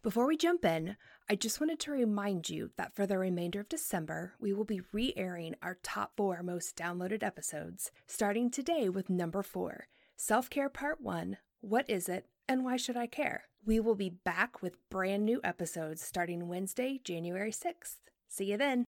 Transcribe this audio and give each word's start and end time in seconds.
Before 0.00 0.28
we 0.28 0.36
jump 0.36 0.64
in, 0.64 0.96
I 1.28 1.34
just 1.34 1.60
wanted 1.60 1.80
to 1.80 1.90
remind 1.90 2.48
you 2.48 2.70
that 2.76 2.94
for 2.94 3.04
the 3.04 3.18
remainder 3.18 3.58
of 3.58 3.68
December, 3.68 4.34
we 4.38 4.52
will 4.52 4.64
be 4.64 4.80
re 4.92 5.12
airing 5.16 5.56
our 5.60 5.76
top 5.82 6.12
four 6.16 6.40
most 6.44 6.76
downloaded 6.76 7.24
episodes, 7.24 7.90
starting 8.06 8.48
today 8.48 8.88
with 8.88 9.10
number 9.10 9.42
four 9.42 9.88
Self 10.16 10.48
Care 10.50 10.68
Part 10.68 11.00
1 11.00 11.38
What 11.62 11.90
is 11.90 12.08
it 12.08 12.26
and 12.48 12.64
why 12.64 12.76
should 12.76 12.96
I 12.96 13.08
care? 13.08 13.46
We 13.66 13.80
will 13.80 13.96
be 13.96 14.08
back 14.08 14.62
with 14.62 14.88
brand 14.88 15.24
new 15.24 15.40
episodes 15.42 16.00
starting 16.00 16.46
Wednesday, 16.46 17.00
January 17.02 17.50
6th. 17.50 17.96
See 18.28 18.52
you 18.52 18.56
then. 18.56 18.84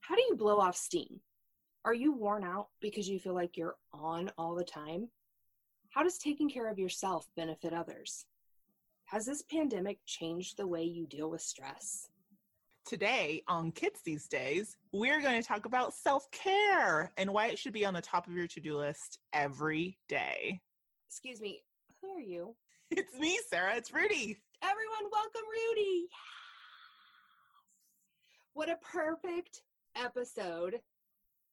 How 0.00 0.14
do 0.14 0.22
you 0.28 0.36
blow 0.36 0.58
off 0.58 0.76
steam? 0.76 1.20
Are 1.86 1.94
you 1.94 2.12
worn 2.12 2.44
out 2.44 2.68
because 2.82 3.08
you 3.08 3.18
feel 3.18 3.34
like 3.34 3.56
you're 3.56 3.76
on 3.94 4.30
all 4.36 4.54
the 4.54 4.62
time? 4.62 5.08
How 5.88 6.02
does 6.02 6.18
taking 6.18 6.50
care 6.50 6.68
of 6.70 6.78
yourself 6.78 7.26
benefit 7.34 7.72
others? 7.72 8.26
Has 9.10 9.24
this 9.24 9.40
pandemic 9.40 10.00
changed 10.04 10.58
the 10.58 10.66
way 10.66 10.82
you 10.82 11.06
deal 11.06 11.30
with 11.30 11.40
stress? 11.40 12.10
Today 12.84 13.42
on 13.48 13.72
Kids 13.72 14.02
These 14.04 14.28
Days, 14.28 14.76
we're 14.92 15.22
going 15.22 15.40
to 15.40 15.48
talk 15.48 15.64
about 15.64 15.94
self 15.94 16.30
care 16.30 17.10
and 17.16 17.32
why 17.32 17.46
it 17.46 17.58
should 17.58 17.72
be 17.72 17.86
on 17.86 17.94
the 17.94 18.02
top 18.02 18.26
of 18.26 18.34
your 18.34 18.46
to 18.48 18.60
do 18.60 18.76
list 18.76 19.18
every 19.32 19.96
day. 20.10 20.60
Excuse 21.08 21.40
me, 21.40 21.62
who 22.02 22.10
are 22.10 22.20
you? 22.20 22.54
It's 22.90 23.18
me, 23.18 23.38
Sarah. 23.48 23.76
It's 23.76 23.94
Rudy. 23.94 24.36
Everyone, 24.62 25.10
welcome 25.10 25.48
Rudy. 25.50 26.08
Yes. 26.10 26.20
What 28.52 28.68
a 28.68 28.76
perfect 28.76 29.62
episode 29.96 30.80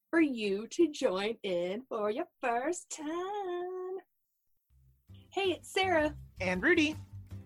for 0.09 0.19
you 0.19 0.67
to 0.71 0.91
join 0.91 1.35
in 1.43 1.83
for 1.87 2.11
your 2.11 2.27
first 2.41 2.89
time. 2.89 3.97
Hey, 5.29 5.51
it's 5.51 5.71
Sarah. 5.71 6.15
And 6.41 6.61
Rudy. 6.61 6.97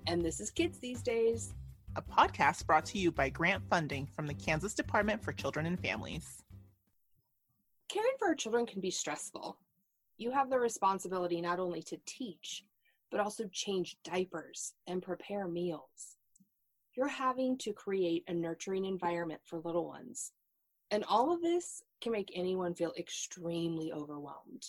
And 0.09 0.25
this 0.25 0.39
is 0.39 0.49
Kids 0.49 0.79
These 0.79 1.03
Days, 1.03 1.53
a 1.95 2.01
podcast 2.01 2.65
brought 2.65 2.83
to 2.85 2.97
you 2.97 3.11
by 3.11 3.29
grant 3.29 3.63
funding 3.69 4.07
from 4.07 4.25
the 4.25 4.33
Kansas 4.33 4.73
Department 4.73 5.23
for 5.23 5.31
Children 5.31 5.67
and 5.67 5.79
Families. 5.79 6.41
Caring 7.89 8.13
for 8.17 8.29
our 8.29 8.33
children 8.33 8.65
can 8.65 8.81
be 8.81 8.89
stressful. 8.89 9.59
You 10.17 10.31
have 10.31 10.49
the 10.49 10.57
responsibility 10.57 11.39
not 11.41 11.59
only 11.59 11.83
to 11.83 11.99
teach, 12.07 12.65
but 13.11 13.19
also 13.19 13.47
change 13.51 13.97
diapers 14.03 14.73
and 14.87 14.99
prepare 14.99 15.47
meals. 15.47 16.17
You're 16.95 17.07
having 17.07 17.55
to 17.59 17.71
create 17.71 18.23
a 18.27 18.33
nurturing 18.33 18.85
environment 18.85 19.41
for 19.45 19.59
little 19.59 19.85
ones. 19.85 20.31
And 20.89 21.03
all 21.07 21.31
of 21.31 21.43
this 21.43 21.83
can 22.01 22.13
make 22.13 22.31
anyone 22.33 22.73
feel 22.73 22.93
extremely 22.97 23.93
overwhelmed. 23.93 24.65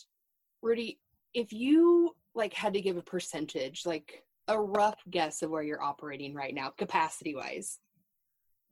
Rudy, 0.60 0.98
if 1.32 1.50
you 1.50 2.14
like 2.34 2.52
had 2.52 2.74
to 2.74 2.82
give 2.82 2.98
a 2.98 3.02
percentage, 3.02 3.86
like 3.86 4.22
a 4.50 4.60
rough 4.60 4.98
guess 5.08 5.42
of 5.42 5.50
where 5.50 5.62
you're 5.62 5.82
operating 5.82 6.34
right 6.34 6.54
now, 6.54 6.70
capacity 6.76 7.34
wise, 7.34 7.78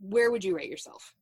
where 0.01 0.31
would 0.31 0.45
you 0.45 0.55
rate 0.55 0.69
yourself? 0.69 1.15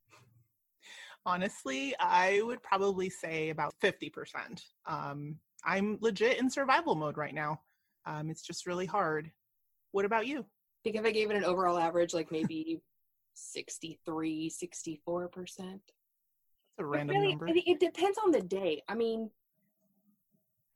Honestly, 1.24 1.94
I 2.00 2.40
would 2.42 2.62
probably 2.62 3.10
say 3.10 3.50
about 3.50 3.74
50%. 3.82 4.62
Um, 4.86 5.36
I'm 5.64 5.98
legit 6.00 6.38
in 6.38 6.48
survival 6.48 6.94
mode 6.94 7.18
right 7.18 7.34
now. 7.34 7.60
Um, 8.06 8.30
it's 8.30 8.42
just 8.42 8.66
really 8.66 8.86
hard. 8.86 9.30
What 9.92 10.04
about 10.04 10.26
you? 10.26 10.40
I 10.40 10.80
think 10.84 10.96
if 10.96 11.04
I 11.04 11.10
gave 11.10 11.30
it 11.30 11.36
an 11.36 11.44
overall 11.44 11.78
average, 11.78 12.14
like 12.14 12.30
maybe 12.30 12.80
63, 13.34 14.50
64%. 14.50 15.56
That's 15.58 15.82
a 16.78 16.84
random 16.84 17.16
really, 17.16 17.30
number. 17.30 17.48
It, 17.48 17.62
it 17.66 17.80
depends 17.80 18.18
on 18.24 18.30
the 18.30 18.42
day. 18.42 18.82
I 18.88 18.94
mean, 18.94 19.30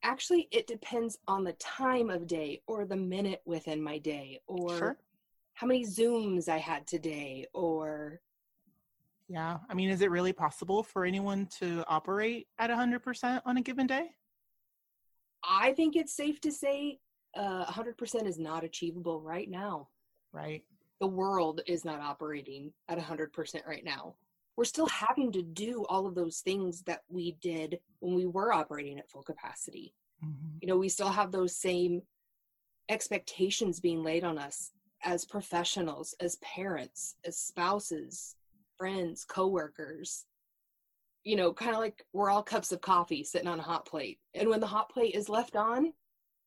actually 0.03 0.47
it 0.51 0.67
depends 0.67 1.17
on 1.27 1.43
the 1.43 1.53
time 1.53 2.09
of 2.09 2.27
day 2.27 2.61
or 2.67 2.85
the 2.85 2.95
minute 2.95 3.41
within 3.45 3.81
my 3.81 3.97
day 3.97 4.39
or 4.47 4.77
sure. 4.77 4.97
how 5.53 5.67
many 5.67 5.85
zooms 5.85 6.49
i 6.49 6.57
had 6.57 6.85
today 6.87 7.45
or 7.53 8.19
yeah 9.27 9.57
i 9.69 9.73
mean 9.73 9.89
is 9.89 10.01
it 10.01 10.09
really 10.11 10.33
possible 10.33 10.83
for 10.83 11.05
anyone 11.05 11.47
to 11.47 11.83
operate 11.87 12.47
at 12.59 12.69
100% 12.69 13.41
on 13.45 13.57
a 13.57 13.61
given 13.61 13.87
day 13.87 14.09
i 15.43 15.71
think 15.73 15.95
it's 15.95 16.13
safe 16.13 16.39
to 16.41 16.51
say 16.51 16.99
uh, 17.37 17.63
100% 17.65 18.27
is 18.27 18.37
not 18.37 18.63
achievable 18.63 19.21
right 19.21 19.49
now 19.49 19.87
right 20.33 20.63
the 20.99 21.07
world 21.07 21.61
is 21.65 21.85
not 21.85 21.99
operating 21.99 22.73
at 22.89 22.99
100% 22.99 23.65
right 23.65 23.85
now 23.85 24.15
we're 24.57 24.65
still 24.65 24.87
having 24.87 25.31
to 25.31 25.41
do 25.41 25.85
all 25.89 26.05
of 26.05 26.15
those 26.15 26.39
things 26.39 26.83
that 26.83 27.01
we 27.09 27.37
did 27.41 27.79
when 27.99 28.13
we 28.13 28.25
were 28.25 28.53
operating 28.53 28.99
at 28.99 29.09
full 29.09 29.23
capacity. 29.23 29.93
Mm-hmm. 30.23 30.57
You 30.61 30.67
know, 30.67 30.77
we 30.77 30.89
still 30.89 31.09
have 31.09 31.31
those 31.31 31.55
same 31.55 32.01
expectations 32.89 33.79
being 33.79 34.03
laid 34.03 34.23
on 34.23 34.37
us 34.37 34.71
as 35.03 35.25
professionals, 35.25 36.13
as 36.19 36.35
parents, 36.37 37.15
as 37.25 37.37
spouses, 37.37 38.35
friends, 38.77 39.25
coworkers. 39.25 40.25
You 41.23 41.35
know, 41.35 41.53
kind 41.53 41.71
of 41.71 41.77
like 41.77 42.03
we're 42.13 42.31
all 42.31 42.43
cups 42.43 42.71
of 42.71 42.81
coffee 42.81 43.23
sitting 43.23 43.47
on 43.47 43.59
a 43.59 43.63
hot 43.63 43.85
plate. 43.85 44.19
And 44.33 44.49
when 44.49 44.59
the 44.59 44.67
hot 44.67 44.89
plate 44.89 45.15
is 45.15 45.29
left 45.29 45.55
on, 45.55 45.93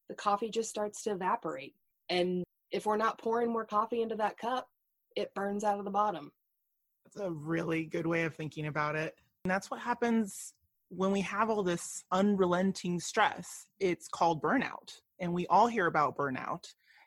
the 0.08 0.14
coffee 0.14 0.50
just 0.50 0.68
starts 0.68 1.02
to 1.04 1.12
evaporate. 1.12 1.74
And 2.08 2.44
if 2.70 2.86
we're 2.86 2.96
not 2.96 3.18
pouring 3.18 3.52
more 3.52 3.64
coffee 3.64 4.02
into 4.02 4.16
that 4.16 4.36
cup, 4.36 4.68
it 5.16 5.34
burns 5.34 5.62
out 5.62 5.78
of 5.78 5.84
the 5.84 5.90
bottom. 5.90 6.32
That's 7.04 7.24
a 7.24 7.30
really 7.30 7.84
good 7.84 8.06
way 8.06 8.24
of 8.24 8.34
thinking 8.34 8.66
about 8.66 8.96
it. 8.96 9.16
And 9.44 9.50
that's 9.50 9.70
what 9.70 9.80
happens 9.80 10.54
when 10.96 11.12
we 11.12 11.20
have 11.22 11.50
all 11.50 11.62
this 11.62 12.04
unrelenting 12.12 13.00
stress. 13.00 13.66
It's 13.80 14.08
called 14.08 14.42
burnout. 14.42 14.92
And 15.20 15.32
we 15.32 15.46
all 15.46 15.66
hear 15.66 15.86
about 15.86 16.16
burnout. 16.16 16.64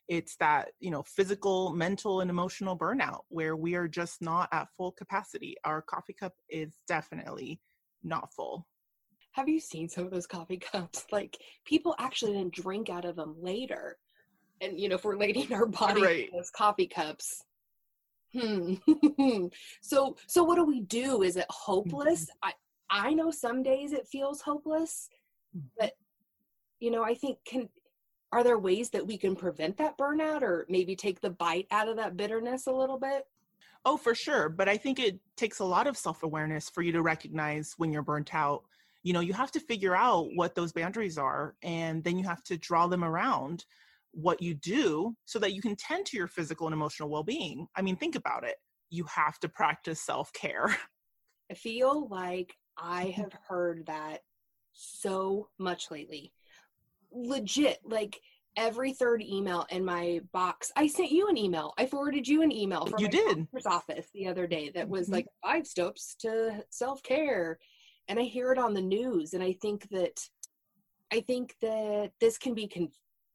It's 0.07 0.37
that, 0.37 0.69
you 0.79 0.89
know, 0.89 1.03
physical, 1.03 1.73
mental, 1.73 2.21
and 2.21 2.29
emotional 2.29 2.77
burnout 2.77 3.21
where 3.29 3.55
we 3.55 3.75
are 3.75 3.87
just 3.87 4.21
not 4.21 4.47
at 4.53 4.67
full 4.77 4.93
capacity. 4.93 5.55
Our 5.65 5.81
coffee 5.81 6.13
cup 6.13 6.33
is 6.49 6.73
definitely 6.87 7.59
not 8.03 8.33
full. 8.33 8.65
Have 9.33 9.49
you 9.49 9.59
seen 9.59 9.89
some 9.89 10.05
of 10.05 10.11
those 10.11 10.27
coffee 10.27 10.57
cups? 10.71 11.05
Like 11.11 11.37
people 11.65 11.95
actually 11.99 12.33
then 12.33 12.49
drink 12.53 12.89
out 12.89 13.05
of 13.05 13.15
them 13.15 13.35
later. 13.41 13.97
And 14.61 14.79
you 14.79 14.89
know, 14.89 14.95
if 14.95 15.03
we're 15.03 15.17
lading 15.17 15.53
our 15.53 15.65
body 15.65 16.01
right. 16.01 16.29
those 16.33 16.49
coffee 16.49 16.87
cups, 16.87 17.43
hmm 18.33 18.75
so 19.81 20.15
so 20.27 20.43
what 20.43 20.55
do 20.55 20.65
we 20.65 20.81
do 20.81 21.23
is 21.23 21.37
it 21.37 21.45
hopeless 21.49 22.23
mm-hmm. 22.23 22.49
i 22.49 22.53
i 22.89 23.13
know 23.13 23.31
some 23.31 23.63
days 23.63 23.93
it 23.93 24.07
feels 24.07 24.41
hopeless 24.41 25.09
but 25.79 25.93
you 26.79 26.91
know 26.91 27.03
i 27.03 27.13
think 27.13 27.37
can 27.45 27.67
are 28.31 28.43
there 28.43 28.59
ways 28.59 28.89
that 28.89 29.07
we 29.07 29.17
can 29.17 29.35
prevent 29.35 29.77
that 29.77 29.97
burnout 29.97 30.41
or 30.41 30.65
maybe 30.69 30.95
take 30.95 31.21
the 31.21 31.29
bite 31.29 31.65
out 31.71 31.87
of 31.87 31.95
that 31.95 32.17
bitterness 32.17 32.67
a 32.67 32.71
little 32.71 32.99
bit? 32.99 33.23
Oh 33.85 33.95
for 33.95 34.13
sure 34.13 34.49
but 34.49 34.67
i 34.67 34.75
think 34.75 34.99
it 34.99 35.19
takes 35.37 35.59
a 35.59 35.65
lot 35.65 35.87
of 35.87 35.97
self-awareness 35.97 36.69
for 36.69 36.81
you 36.81 36.91
to 36.91 37.01
recognize 37.01 37.73
when 37.77 37.91
you're 37.91 38.01
burnt 38.01 38.35
out. 38.35 38.63
You 39.03 39.13
know 39.13 39.21
you 39.21 39.33
have 39.33 39.51
to 39.51 39.59
figure 39.61 39.95
out 39.95 40.27
what 40.35 40.55
those 40.55 40.73
boundaries 40.73 41.17
are 41.17 41.55
and 41.63 42.03
then 42.03 42.19
you 42.19 42.25
have 42.25 42.43
to 42.43 42.57
draw 42.57 42.87
them 42.87 43.03
around 43.03 43.63
what 44.11 44.41
you 44.41 44.53
do 44.55 45.15
so 45.25 45.39
that 45.39 45.53
you 45.53 45.61
can 45.61 45.75
tend 45.75 46.05
to 46.07 46.17
your 46.17 46.27
physical 46.27 46.67
and 46.67 46.73
emotional 46.73 47.09
well-being. 47.09 47.67
I 47.75 47.81
mean 47.81 47.95
think 47.95 48.15
about 48.15 48.43
it. 48.43 48.55
You 48.89 49.05
have 49.05 49.39
to 49.39 49.49
practice 49.49 50.01
self-care. 50.01 50.75
I 51.49 51.53
feel 51.53 52.09
like 52.09 52.55
i 52.77 53.05
have 53.15 53.33
heard 53.47 53.85
that 53.85 54.21
so 54.73 55.49
much 55.57 55.89
lately 55.91 56.31
legit 57.11 57.79
like 57.83 58.19
every 58.55 58.91
third 58.91 59.21
email 59.21 59.65
in 59.69 59.83
my 59.83 60.19
box 60.33 60.71
i 60.75 60.87
sent 60.87 61.11
you 61.11 61.27
an 61.27 61.37
email 61.37 61.73
i 61.77 61.85
forwarded 61.85 62.27
you 62.27 62.41
an 62.41 62.51
email 62.51 62.85
from 62.85 62.99
you 62.99 63.07
did 63.07 63.47
office 63.65 64.07
the 64.13 64.27
other 64.27 64.47
day 64.47 64.71
that 64.73 64.87
was 64.87 65.05
mm-hmm. 65.05 65.13
like 65.13 65.27
five 65.43 65.65
steps 65.65 66.15
to 66.19 66.63
self-care 66.69 67.57
and 68.07 68.19
i 68.19 68.23
hear 68.23 68.51
it 68.51 68.57
on 68.57 68.73
the 68.73 68.81
news 68.81 69.33
and 69.33 69.43
i 69.43 69.53
think 69.61 69.87
that 69.89 70.19
i 71.13 71.19
think 71.19 71.55
that 71.61 72.11
this 72.19 72.37
can 72.37 72.53
be 72.53 72.67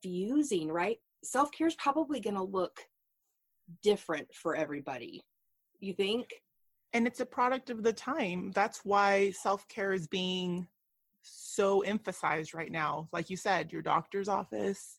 confusing, 0.02 0.68
right? 0.70 0.98
Self 1.24 1.50
care 1.52 1.66
is 1.66 1.74
probably 1.76 2.20
going 2.20 2.36
to 2.36 2.42
look 2.42 2.80
different 3.82 4.28
for 4.34 4.54
everybody. 4.54 5.22
You 5.80 5.94
think? 5.94 6.28
And 6.94 7.06
it's 7.06 7.20
a 7.20 7.26
product 7.26 7.70
of 7.70 7.82
the 7.82 7.92
time. 7.92 8.52
That's 8.52 8.84
why 8.84 9.30
self 9.30 9.66
care 9.68 9.92
is 9.92 10.06
being 10.06 10.66
so 11.22 11.80
emphasized 11.82 12.54
right 12.54 12.70
now. 12.70 13.08
Like 13.12 13.30
you 13.30 13.36
said, 13.36 13.72
your 13.72 13.82
doctor's 13.82 14.28
office, 14.28 14.98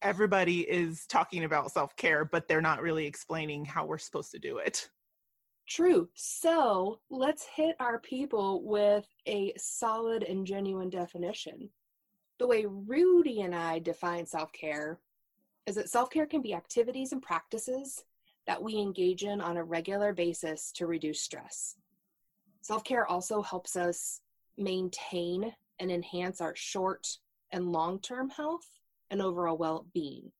everybody 0.00 0.60
is 0.60 1.06
talking 1.06 1.44
about 1.44 1.72
self 1.72 1.96
care, 1.96 2.24
but 2.24 2.46
they're 2.46 2.60
not 2.60 2.82
really 2.82 3.06
explaining 3.06 3.64
how 3.64 3.84
we're 3.84 3.98
supposed 3.98 4.30
to 4.32 4.38
do 4.38 4.58
it. 4.58 4.88
True. 5.68 6.08
So 6.14 7.00
let's 7.10 7.46
hit 7.46 7.76
our 7.80 7.98
people 8.00 8.62
with 8.64 9.06
a 9.26 9.52
solid 9.56 10.22
and 10.22 10.46
genuine 10.46 10.90
definition 10.90 11.70
the 12.42 12.48
way 12.48 12.66
Rudy 12.68 13.42
and 13.42 13.54
I 13.54 13.78
define 13.78 14.26
self 14.26 14.52
care 14.52 14.98
is 15.66 15.76
that 15.76 15.88
self 15.88 16.10
care 16.10 16.26
can 16.26 16.42
be 16.42 16.54
activities 16.54 17.12
and 17.12 17.22
practices 17.22 18.04
that 18.46 18.62
we 18.62 18.76
engage 18.76 19.24
in 19.24 19.40
on 19.40 19.56
a 19.56 19.64
regular 19.64 20.12
basis 20.12 20.72
to 20.72 20.86
reduce 20.86 21.20
stress. 21.20 21.76
Self 22.62 22.84
care 22.84 23.06
also 23.06 23.42
helps 23.42 23.76
us 23.76 24.20
maintain 24.56 25.52
and 25.78 25.90
enhance 25.90 26.40
our 26.40 26.54
short 26.54 27.18
and 27.50 27.72
long 27.72 28.00
term 28.00 28.30
health 28.30 28.66
and 29.10 29.20
overall 29.20 29.56
well 29.56 29.86
being. 29.92 30.32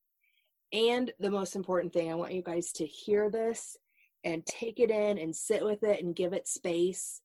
And 0.73 1.13
the 1.21 1.31
most 1.31 1.57
important 1.57 1.93
thing, 1.93 2.11
I 2.11 2.15
want 2.15 2.33
you 2.33 2.43
guys 2.43 2.73
to 2.73 2.87
hear 2.87 3.29
this 3.29 3.77
and 4.25 4.47
take 4.47 4.81
it 4.81 4.91
in 4.91 5.19
and 5.19 5.35
sit 5.35 5.65
with 5.65 5.83
it 5.83 6.03
and 6.03 6.17
give 6.17 6.33
it 6.33 6.49
space. 6.49 7.21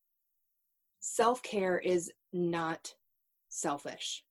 Self 1.00 1.42
care 1.44 1.78
is 1.78 2.12
not 2.34 2.94
selfish. 3.50 4.24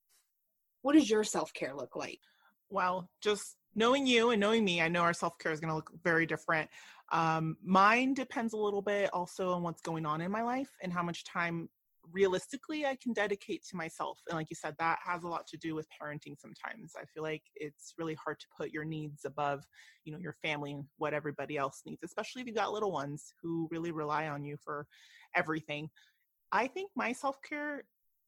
What 0.82 0.94
does 0.94 1.08
your 1.08 1.24
self 1.24 1.52
care 1.52 1.74
look 1.74 1.96
like? 1.96 2.20
Well, 2.68 3.08
just 3.22 3.56
knowing 3.76 4.06
you 4.06 4.30
and 4.30 4.40
knowing 4.40 4.64
me, 4.64 4.80
I 4.80 4.88
know 4.88 5.02
our 5.02 5.12
self 5.12 5.38
care 5.38 5.52
is 5.52 5.60
going 5.60 5.68
to 5.68 5.76
look 5.76 5.92
very 6.02 6.26
different. 6.26 6.68
Um, 7.12 7.56
mine 7.62 8.14
depends 8.14 8.52
a 8.52 8.56
little 8.56 8.82
bit 8.82 9.10
also 9.12 9.52
on 9.52 9.62
what's 9.62 9.82
going 9.82 10.04
on 10.04 10.20
in 10.20 10.32
my 10.32 10.42
life 10.42 10.70
and 10.82 10.92
how 10.92 11.04
much 11.04 11.22
time 11.22 11.68
realistically 12.12 12.86
I 12.86 12.96
can 12.96 13.12
dedicate 13.12 13.64
to 13.68 13.76
myself. 13.76 14.20
And 14.28 14.36
like 14.36 14.50
you 14.50 14.56
said, 14.56 14.74
that 14.78 14.98
has 15.04 15.22
a 15.22 15.28
lot 15.28 15.46
to 15.48 15.56
do 15.56 15.74
with 15.74 15.86
parenting 15.90 16.38
sometimes. 16.38 16.94
I 16.96 17.04
feel 17.04 17.22
like 17.22 17.42
it's 17.54 17.94
really 17.98 18.14
hard 18.14 18.40
to 18.40 18.46
put 18.56 18.70
your 18.70 18.84
needs 18.84 19.24
above, 19.24 19.64
you 20.04 20.12
know, 20.12 20.18
your 20.18 20.36
family 20.42 20.72
and 20.72 20.84
what 20.98 21.14
everybody 21.14 21.56
else 21.56 21.82
needs, 21.84 22.02
especially 22.04 22.42
if 22.42 22.46
you've 22.46 22.56
got 22.56 22.72
little 22.72 22.92
ones 22.92 23.34
who 23.42 23.68
really 23.70 23.92
rely 23.92 24.28
on 24.28 24.44
you 24.44 24.56
for 24.62 24.86
everything. 25.34 25.88
I 26.52 26.66
think 26.66 26.90
my 26.96 27.12
self 27.12 27.36
care 27.42 27.84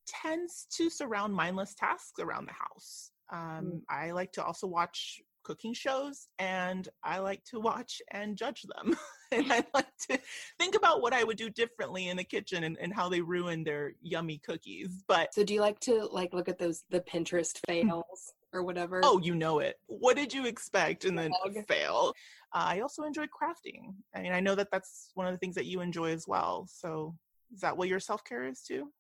tends 0.07 0.67
to 0.73 0.91
surround 0.91 1.35
mindless 1.35 1.75
tasks 1.75 2.21
around 2.21 2.47
the 2.47 2.53
house. 2.53 3.11
Um, 3.31 3.65
mm. 3.65 3.81
I 3.89 4.13
like 4.13 4.33
to 4.33 4.45
also 4.45 4.67
watch 4.67 5.21
cooking 5.49 5.73
shows 5.73 6.29
and 6.39 6.91
I 7.03 7.21
like 7.21 7.43
to 7.45 7.59
watch 7.59 8.03
and 8.11 8.37
judge 8.37 8.67
them. 8.77 8.95
and 9.33 9.51
I 9.51 9.65
like 9.73 9.97
to 10.11 10.19
think 10.59 10.75
about 10.75 11.01
what 11.01 11.15
I 11.15 11.25
would 11.25 11.39
do 11.39 11.49
differently 11.49 12.09
in 12.09 12.19
the 12.19 12.25
kitchen 12.25 12.65
and, 12.65 12.77
and 12.79 12.93
how 12.93 13.09
they 13.09 13.23
ruin 13.23 13.65
their 13.65 13.95
yummy 14.03 14.37
cookies. 14.39 15.03
But 15.09 15.33
so 15.33 15.45
do 15.45 15.55
you 15.55 15.63
like 15.63 15.81
to 15.81 16.07
like 16.13 16.35
look 16.35 16.51
at 16.51 16.59
those 16.59 16.85
the 16.91 17.01
Pinterest 17.01 17.59
fails 17.67 18.35
or 18.53 18.63
whatever? 18.63 19.01
Oh, 19.03 19.19
you 19.21 19.35
know 19.35 19.61
it. 19.61 19.77
What 19.87 20.17
did 20.17 20.35
you 20.35 20.45
expect 20.45 21.07
and 21.07 21.19
then 21.19 21.33
fail? 21.67 22.13
Uh, 22.55 22.65
I 22.67 22.81
also 22.81 23.05
enjoy 23.05 23.25
crafting. 23.25 23.95
I 24.15 24.21
mean, 24.21 24.33
I 24.33 24.41
know 24.41 24.55
that 24.55 24.69
that's 24.71 25.13
one 25.15 25.27
of 25.27 25.33
the 25.33 25.39
things 25.39 25.55
that 25.55 25.65
you 25.65 25.81
enjoy 25.81 26.13
as 26.13 26.29
well. 26.29 26.69
So 26.71 27.15
is 27.55 27.61
that 27.61 27.75
what 27.75 27.89
your 27.89 28.01
self 28.01 28.23
care 28.23 28.45
is 28.45 28.61
too? 28.61 28.93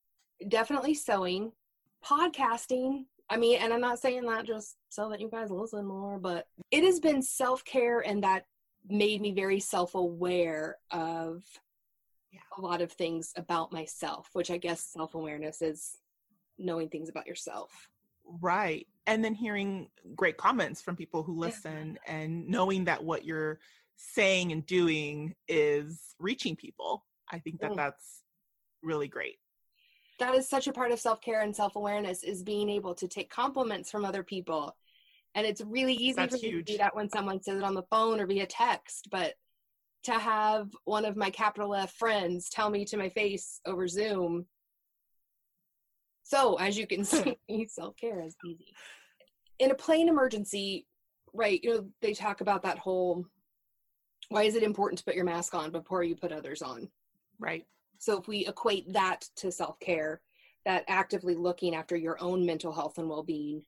Definitely 0.48 0.94
sewing, 0.94 1.52
podcasting. 2.02 3.04
I 3.30 3.36
mean, 3.36 3.58
and 3.60 3.72
I'm 3.72 3.80
not 3.80 3.98
saying 3.98 4.24
that 4.26 4.46
just 4.46 4.76
so 4.88 5.10
that 5.10 5.20
you 5.20 5.28
guys 5.28 5.50
listen 5.50 5.84
more, 5.84 6.18
but 6.18 6.46
it 6.70 6.84
has 6.84 6.98
been 6.98 7.22
self 7.22 7.64
care 7.64 8.00
and 8.00 8.22
that 8.24 8.44
made 8.88 9.20
me 9.20 9.32
very 9.32 9.60
self 9.60 9.94
aware 9.94 10.76
of 10.90 11.42
yeah. 12.32 12.40
a 12.56 12.60
lot 12.60 12.80
of 12.80 12.92
things 12.92 13.32
about 13.36 13.72
myself, 13.72 14.30
which 14.32 14.50
I 14.50 14.56
guess 14.56 14.80
self 14.80 15.14
awareness 15.14 15.60
is 15.60 15.98
knowing 16.58 16.88
things 16.88 17.08
about 17.08 17.26
yourself. 17.26 17.88
Right. 18.40 18.86
And 19.06 19.24
then 19.24 19.34
hearing 19.34 19.88
great 20.14 20.36
comments 20.36 20.82
from 20.82 20.96
people 20.96 21.22
who 21.22 21.38
listen 21.38 21.98
yeah. 22.06 22.14
and 22.14 22.48
knowing 22.48 22.84
that 22.84 23.02
what 23.02 23.24
you're 23.24 23.58
saying 23.96 24.52
and 24.52 24.64
doing 24.64 25.34
is 25.48 26.14
reaching 26.18 26.56
people. 26.56 27.04
I 27.30 27.38
think 27.38 27.60
that 27.60 27.72
mm. 27.72 27.76
that's 27.76 28.22
really 28.82 29.08
great 29.08 29.38
that 30.18 30.34
is 30.34 30.48
such 30.48 30.66
a 30.66 30.72
part 30.72 30.90
of 30.90 30.98
self-care 30.98 31.42
and 31.42 31.54
self-awareness 31.54 32.22
is 32.22 32.42
being 32.42 32.68
able 32.68 32.94
to 32.94 33.08
take 33.08 33.30
compliments 33.30 33.90
from 33.90 34.04
other 34.04 34.22
people. 34.22 34.76
And 35.34 35.46
it's 35.46 35.60
really 35.60 35.94
easy 35.94 36.14
That's 36.14 36.40
for 36.40 36.46
me 36.46 36.52
to 36.52 36.62
do 36.62 36.78
that 36.78 36.94
when 36.94 37.08
someone 37.08 37.40
says 37.40 37.58
it 37.58 37.64
on 37.64 37.74
the 37.74 37.84
phone 37.84 38.20
or 38.20 38.26
via 38.26 38.46
text 38.46 39.08
but 39.10 39.34
to 40.04 40.12
have 40.12 40.70
one 40.84 41.04
of 41.04 41.16
my 41.16 41.28
capital 41.30 41.74
f 41.74 41.92
friends 41.92 42.48
tell 42.48 42.70
me 42.70 42.84
to 42.86 42.96
my 42.96 43.08
face 43.08 43.60
over 43.66 43.86
zoom. 43.86 44.46
So 46.22 46.56
as 46.56 46.76
you 46.76 46.86
can 46.86 47.04
see 47.04 47.36
self-care 47.68 48.24
is 48.24 48.36
easy. 48.44 48.74
In 49.58 49.70
a 49.70 49.74
plane 49.74 50.08
emergency 50.08 50.86
right 51.34 51.60
you 51.62 51.74
know 51.74 51.86
they 52.00 52.14
talk 52.14 52.40
about 52.40 52.62
that 52.62 52.78
whole 52.78 53.24
why 54.30 54.44
is 54.44 54.56
it 54.56 54.62
important 54.62 54.98
to 54.98 55.04
put 55.04 55.14
your 55.14 55.24
mask 55.24 55.54
on 55.54 55.70
before 55.70 56.02
you 56.02 56.16
put 56.16 56.32
others 56.32 56.62
on? 56.62 56.88
Right 57.38 57.66
so 57.98 58.18
if 58.18 58.28
we 58.28 58.46
equate 58.46 58.92
that 58.92 59.26
to 59.36 59.50
self-care, 59.50 60.20
that 60.64 60.84
actively 60.88 61.34
looking 61.34 61.74
after 61.74 61.96
your 61.96 62.20
own 62.20 62.44
mental 62.44 62.72
health 62.72 62.98
and 62.98 63.08
well-being, 63.08 63.62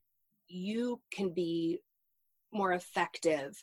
you 0.48 1.00
can 1.12 1.30
be 1.30 1.80
more 2.52 2.72
effective 2.72 3.62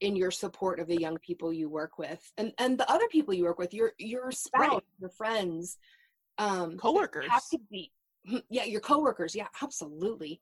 in 0.00 0.16
your 0.16 0.30
support 0.30 0.80
of 0.80 0.86
the 0.86 1.00
young 1.00 1.16
people 1.18 1.52
you 1.52 1.68
work 1.68 1.98
with 1.98 2.32
and 2.36 2.52
and 2.58 2.76
the 2.76 2.90
other 2.90 3.06
people 3.08 3.32
you 3.32 3.44
work 3.44 3.58
with 3.58 3.72
your 3.72 3.92
your 3.98 4.32
spouse 4.32 4.72
right. 4.72 4.82
your 5.00 5.08
friends 5.10 5.78
um 6.38 6.76
coworkers 6.76 7.28
have 7.30 7.48
to 7.48 7.58
be 7.70 7.92
yeah 8.50 8.64
your 8.64 8.80
coworkers 8.80 9.36
yeah 9.36 9.46
absolutely 9.62 10.40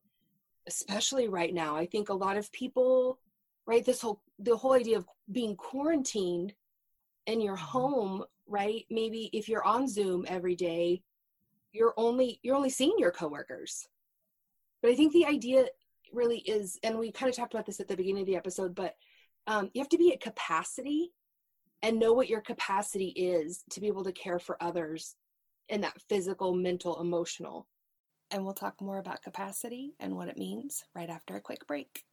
especially 0.67 1.29
right 1.29 1.53
now 1.53 1.77
i 1.77 1.85
think 1.85 2.09
a 2.09 2.15
lot 2.15 2.39
of 2.39 2.51
people 2.53 3.19
right 3.67 3.85
this 3.85 4.01
whole 4.01 4.23
the 4.39 4.57
whole 4.57 4.73
idea 4.73 4.97
of 4.97 5.07
being 5.31 5.55
quarantined 5.55 6.55
in 7.27 7.41
your 7.41 7.57
mm-hmm. 7.57 7.65
home 7.65 8.25
right? 8.49 8.85
Maybe 8.91 9.31
if 9.33 9.49
you're 9.49 9.65
on 9.65 9.89
zoom 9.89 10.25
every 10.29 10.57
day 10.57 11.03
you're 11.73 11.95
only 11.97 12.39
you're 12.43 12.57
only 12.57 12.71
seeing 12.71 12.97
your 12.99 13.13
coworkers. 13.13 13.89
But 14.83 14.91
i 14.91 14.95
think 14.95 15.13
the 15.13 15.27
idea 15.27 15.67
really 16.13 16.39
is 16.39 16.79
and 16.83 16.99
we 16.99 17.11
kind 17.13 17.31
of 17.31 17.37
talked 17.37 17.55
about 17.55 17.65
this 17.67 17.81
at 17.81 17.89
the 17.89 17.97
beginning 17.97 18.23
of 18.23 18.27
the 18.27 18.37
episode 18.37 18.75
but 18.75 18.97
um, 19.47 19.71
you 19.73 19.81
have 19.81 19.89
to 19.89 19.99
be 19.99 20.13
at 20.13 20.21
capacity 20.21 21.13
and 21.83 21.99
know 21.99 22.13
what 22.13 22.29
your 22.29 22.41
capacity 22.41 23.09
is 23.09 23.65
to 23.71 23.81
be 23.81 23.89
able 23.89 24.05
to 24.05 24.13
care 24.13 24.39
for 24.39 24.63
others 24.63 25.17
in 25.69 25.81
that 25.81 26.01
physical 26.09 26.55
mental 26.55 27.01
emotional. 27.01 27.67
And 28.31 28.45
we'll 28.45 28.55
talk 28.55 28.81
more 28.81 28.99
about 28.99 29.23
capacity 29.23 29.95
and 30.01 30.17
what 30.17 30.29
it 30.29 30.39
means 30.39 30.85
right 30.95 31.11
after 31.11 31.37
a 31.37 31.41
quick 31.41 31.67
break 31.67 32.05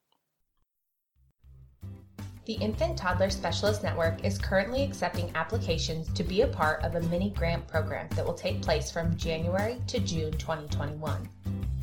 the 2.45 2.53
Infant 2.53 2.97
Toddler 2.97 3.30
Specialist 3.30 3.83
Network 3.83 4.24
is 4.24 4.38
currently 4.38 4.83
accepting 4.83 5.31
applications 5.36 6.12
to 6.13 6.24
be 6.24 6.41
a 6.41 6.47
part 6.47 6.83
of 6.83 6.95
a 6.95 7.01
mini 7.01 7.30
grant 7.31 7.68
program 7.68 8.07
that 8.15 8.25
will 8.25 8.33
take 8.33 8.62
place 8.62 8.89
from 8.89 9.15
January 9.18 9.80
to 9.88 10.00
June 10.00 10.31
2021. 10.33 11.30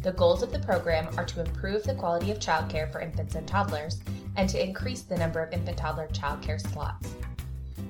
The 0.03 0.13
goals 0.13 0.43
of 0.43 0.53
the 0.53 0.59
program 0.59 1.09
are 1.17 1.25
to 1.27 1.41
improve 1.41 1.83
the 1.85 1.95
quality 1.95 2.31
of 2.31 2.39
childcare 2.39 2.91
for 2.91 3.01
infants 3.01 3.35
and 3.35 3.47
toddlers 3.47 4.01
and 4.37 4.49
to 4.49 4.63
increase 4.63 5.03
the 5.03 5.17
number 5.17 5.43
of 5.43 5.53
infant 5.53 5.77
toddler 5.77 6.09
childcare 6.09 6.61
slots. 6.73 7.15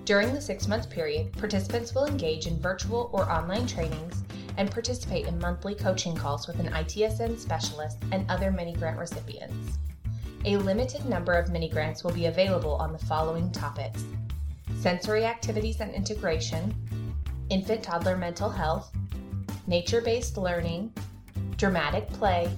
During 0.05 0.35
the 0.35 0.41
six 0.41 0.69
month 0.69 0.91
period, 0.91 1.33
participants 1.33 1.95
will 1.95 2.07
engage 2.07 2.47
in 2.47 2.61
virtual 2.61 3.11
or 3.13 3.31
online 3.31 3.67
trainings 3.67 4.23
and 4.57 4.71
participate 4.71 5.27
in 5.27 5.39
monthly 5.39 5.75
coaching 5.75 6.15
calls 6.15 6.47
with 6.47 6.59
an 6.61 6.73
ITSN 6.73 7.39
specialist 7.39 7.99
and 8.13 8.29
other 8.31 8.51
mini 8.51 8.73
grant 8.73 8.99
recipients 8.99 9.79
a 10.47 10.57
limited 10.59 11.05
number 11.07 11.33
of 11.33 11.51
mini 11.51 11.69
grants 11.69 12.05
will 12.05 12.13
be 12.13 12.27
available 12.27 12.77
on 12.77 12.93
the 12.93 12.99
following 12.99 13.51
topics 13.51 14.05
sensory 14.81 15.25
activities 15.25 15.81
and 15.81 15.93
integration, 15.93 16.73
infant 17.51 17.83
toddler 17.83 18.17
mental 18.17 18.49
health, 18.49 18.93
nature 19.67 20.01
based 20.01 20.37
learning, 20.37 20.93
dramatic 21.57 22.09
play, 22.11 22.49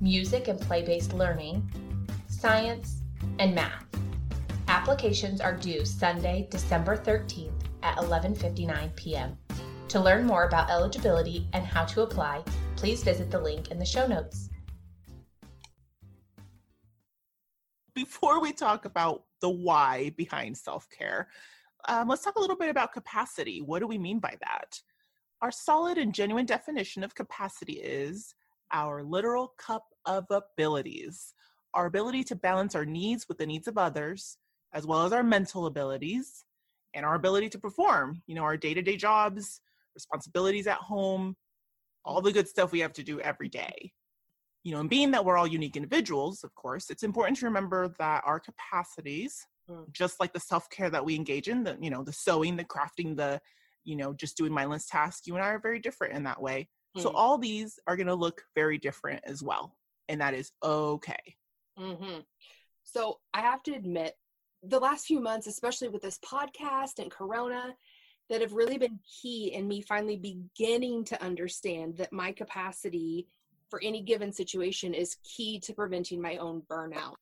music 0.00 0.48
and 0.48 0.60
play 0.60 0.82
based 0.82 1.12
learning, 1.12 1.62
science, 2.26 3.02
and 3.38 3.54
math. 3.54 3.86
Applications 4.66 5.40
are 5.40 5.56
due 5.56 5.84
Sunday, 5.84 6.48
December 6.50 6.96
13th 6.96 7.52
at 7.84 7.96
11:59 7.98 8.96
p.m. 8.96 9.38
To 9.88 10.00
learn 10.00 10.26
more 10.26 10.44
about 10.44 10.70
eligibility 10.70 11.46
and 11.52 11.64
how 11.64 11.84
to 11.84 12.02
apply, 12.02 12.42
please 12.74 13.04
visit 13.04 13.30
the 13.30 13.38
link 13.38 13.70
in 13.70 13.78
the 13.78 13.86
show 13.86 14.08
notes. 14.08 14.48
Before 17.94 18.40
we 18.40 18.52
talk 18.52 18.84
about 18.84 19.24
the 19.40 19.48
why 19.48 20.10
behind 20.16 20.56
self 20.56 20.88
care, 20.90 21.28
um, 21.88 22.08
let's 22.08 22.24
talk 22.24 22.36
a 22.36 22.40
little 22.40 22.56
bit 22.56 22.70
about 22.70 22.92
capacity. 22.92 23.60
What 23.60 23.80
do 23.80 23.86
we 23.86 23.98
mean 23.98 24.18
by 24.18 24.36
that? 24.40 24.80
Our 25.42 25.50
solid 25.50 25.98
and 25.98 26.14
genuine 26.14 26.46
definition 26.46 27.04
of 27.04 27.14
capacity 27.14 27.74
is 27.74 28.34
our 28.72 29.02
literal 29.02 29.54
cup 29.58 29.84
of 30.06 30.24
abilities, 30.30 31.34
our 31.74 31.86
ability 31.86 32.24
to 32.24 32.36
balance 32.36 32.74
our 32.74 32.86
needs 32.86 33.28
with 33.28 33.38
the 33.38 33.46
needs 33.46 33.68
of 33.68 33.78
others, 33.78 34.38
as 34.72 34.86
well 34.86 35.04
as 35.04 35.12
our 35.12 35.22
mental 35.22 35.66
abilities 35.66 36.44
and 36.94 37.04
our 37.04 37.14
ability 37.14 37.48
to 37.50 37.58
perform, 37.58 38.22
you 38.26 38.34
know, 38.34 38.42
our 38.42 38.56
day 38.56 38.74
to 38.74 38.82
day 38.82 38.96
jobs, 38.96 39.60
responsibilities 39.94 40.66
at 40.66 40.78
home, 40.78 41.36
all 42.04 42.20
the 42.20 42.32
good 42.32 42.48
stuff 42.48 42.72
we 42.72 42.80
have 42.80 42.92
to 42.92 43.02
do 43.02 43.20
every 43.20 43.48
day 43.48 43.92
you 44.64 44.72
know, 44.72 44.80
and 44.80 44.90
being 44.90 45.12
that 45.12 45.24
we're 45.24 45.36
all 45.36 45.46
unique 45.46 45.76
individuals, 45.76 46.42
of 46.42 46.54
course, 46.54 46.90
it's 46.90 47.02
important 47.02 47.38
to 47.38 47.46
remember 47.46 47.94
that 47.98 48.22
our 48.26 48.40
capacities, 48.40 49.46
mm. 49.70 49.84
just 49.92 50.18
like 50.18 50.32
the 50.32 50.40
self-care 50.40 50.90
that 50.90 51.04
we 51.04 51.14
engage 51.14 51.48
in, 51.48 51.62
the, 51.62 51.78
you 51.80 51.90
know, 51.90 52.02
the 52.02 52.12
sewing, 52.12 52.56
the 52.56 52.64
crafting, 52.64 53.16
the, 53.16 53.40
you 53.84 53.94
know, 53.94 54.12
just 54.14 54.36
doing 54.36 54.52
mindless 54.52 54.86
tasks, 54.86 55.26
you 55.26 55.34
and 55.34 55.44
I 55.44 55.48
are 55.48 55.60
very 55.60 55.78
different 55.78 56.14
in 56.14 56.24
that 56.24 56.40
way. 56.40 56.68
Mm. 56.96 57.02
So 57.02 57.10
all 57.10 57.38
these 57.38 57.78
are 57.86 57.96
going 57.96 58.06
to 58.06 58.14
look 58.14 58.42
very 58.54 58.78
different 58.78 59.20
as 59.24 59.42
well. 59.42 59.76
And 60.08 60.20
that 60.20 60.34
is 60.34 60.50
okay. 60.62 61.36
Mm-hmm. 61.78 62.20
So 62.84 63.18
I 63.32 63.40
have 63.40 63.62
to 63.64 63.72
admit, 63.72 64.14
the 64.62 64.80
last 64.80 65.04
few 65.04 65.20
months, 65.20 65.46
especially 65.46 65.88
with 65.88 66.00
this 66.00 66.18
podcast 66.24 66.98
and 66.98 67.10
Corona, 67.10 67.74
that 68.30 68.40
have 68.40 68.54
really 68.54 68.78
been 68.78 68.98
key 69.20 69.52
in 69.52 69.68
me 69.68 69.82
finally 69.82 70.16
beginning 70.16 71.04
to 71.04 71.22
understand 71.22 71.98
that 71.98 72.14
my 72.14 72.32
capacity 72.32 73.26
for 73.74 73.82
any 73.82 74.00
given 74.00 74.32
situation 74.32 74.94
is 74.94 75.16
key 75.24 75.58
to 75.58 75.74
preventing 75.74 76.22
my 76.22 76.36
own 76.36 76.62
burnout. 76.70 77.14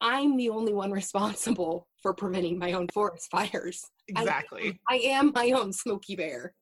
I'm 0.00 0.36
the 0.36 0.48
only 0.48 0.74
one 0.74 0.90
responsible 0.90 1.86
for 2.02 2.12
preventing 2.12 2.58
my 2.58 2.72
own 2.72 2.88
forest 2.88 3.30
fires. 3.30 3.84
Exactly. 4.08 4.80
I, 4.88 4.96
I 4.96 4.98
am 5.10 5.30
my 5.32 5.52
own 5.52 5.72
Smokey 5.72 6.16
Bear. 6.16 6.52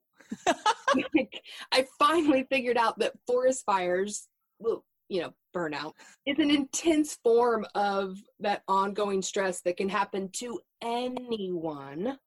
I 1.73 1.87
finally 1.99 2.47
figured 2.51 2.77
out 2.77 2.99
that 2.99 3.15
forest 3.27 3.63
fires, 3.65 4.29
well, 4.59 4.85
you 5.09 5.23
know, 5.23 5.33
burnout 5.57 5.93
is 6.27 6.39
an 6.39 6.51
intense 6.51 7.19
form 7.25 7.65
of 7.75 8.19
that 8.41 8.65
ongoing 8.69 9.23
stress 9.23 9.63
that 9.63 9.79
can 9.79 9.89
happen 9.89 10.29
to 10.35 10.61
anyone, 10.83 12.19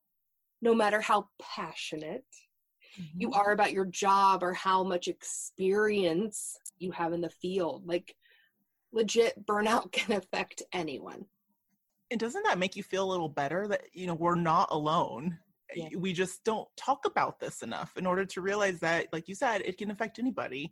no 0.64 0.74
matter 0.74 1.02
how 1.02 1.28
passionate 1.40 2.26
mm-hmm. 3.00 3.22
you 3.22 3.32
are 3.34 3.52
about 3.52 3.74
your 3.74 3.86
job 3.86 4.44
or 4.44 4.54
how 4.54 4.84
much 4.84 5.08
experience 5.08 6.58
you 6.78 6.92
have 6.92 7.14
in 7.14 7.22
the 7.22 7.30
field. 7.30 7.88
Like, 7.88 8.16
legit 8.92 9.46
burnout 9.46 9.92
can 9.92 10.16
affect 10.18 10.64
anyone. 10.74 11.26
And 12.12 12.20
doesn't 12.20 12.44
that 12.44 12.60
make 12.60 12.76
you 12.76 12.84
feel 12.84 13.04
a 13.04 13.12
little 13.12 13.30
better 13.30 13.68
that, 13.68 13.82
you 13.94 14.08
know, 14.08 14.14
we're 14.14 14.36
not 14.36 14.70
alone? 14.72 15.38
Yeah. 15.76 15.90
We 15.98 16.14
just 16.14 16.44
don't 16.44 16.68
talk 16.78 17.06
about 17.06 17.40
this 17.40 17.62
enough 17.62 17.98
in 17.98 18.06
order 18.06 18.26
to 18.26 18.42
realize 18.42 18.80
that, 18.80 19.08
like 19.12 19.28
you 19.28 19.36
said, 19.36 19.62
it 19.66 19.78
can 19.78 19.92
affect 19.92 20.20
anybody. 20.20 20.72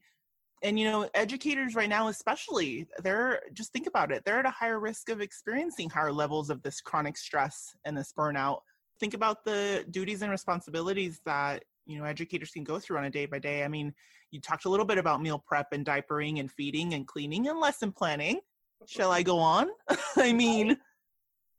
And, 0.62 0.80
you 0.80 0.90
know, 0.90 1.10
educators 1.14 1.76
right 1.76 1.90
now, 1.90 2.08
especially, 2.08 2.88
they're 3.00 3.42
just 3.54 3.74
think 3.74 3.88
about 3.88 4.12
it, 4.12 4.24
they're 4.24 4.40
at 4.40 4.46
a 4.46 4.52
higher 4.52 4.80
risk 4.80 5.10
of 5.10 5.20
experiencing 5.20 5.90
higher 5.90 6.14
levels 6.14 6.50
of 6.50 6.62
this 6.62 6.80
chronic 6.80 7.18
stress 7.18 7.76
and 7.84 7.98
this 7.98 8.14
burnout. 8.18 8.60
Think 9.00 9.14
about 9.14 9.44
the 9.44 9.86
duties 9.90 10.22
and 10.22 10.32
responsibilities 10.32 11.20
that 11.26 11.66
you 11.86 11.98
know 11.98 12.06
educators 12.06 12.52
can 12.52 12.64
go 12.64 12.80
through 12.80 12.98
on 12.98 13.06
a 13.06 13.10
day 13.10 13.26
by 13.26 13.40
day 13.40 13.64
i 13.64 13.68
mean 13.68 13.94
you 14.32 14.40
talked 14.40 14.66
a 14.66 14.70
little 14.70 14.86
bit 14.86 14.98
about 14.98 15.22
meal 15.22 15.44
prep 15.46 15.68
and 15.72 15.86
diapering 15.86 16.40
and 16.40 16.52
feeding 16.52 16.94
and 16.94 17.08
cleaning 17.08 17.48
and 17.48 17.60
lesson 17.60 17.92
planning 17.92 18.40
shall 18.88 19.12
i 19.12 19.22
go 19.22 19.38
on 19.40 19.68
i 20.18 20.32
mean 20.34 20.78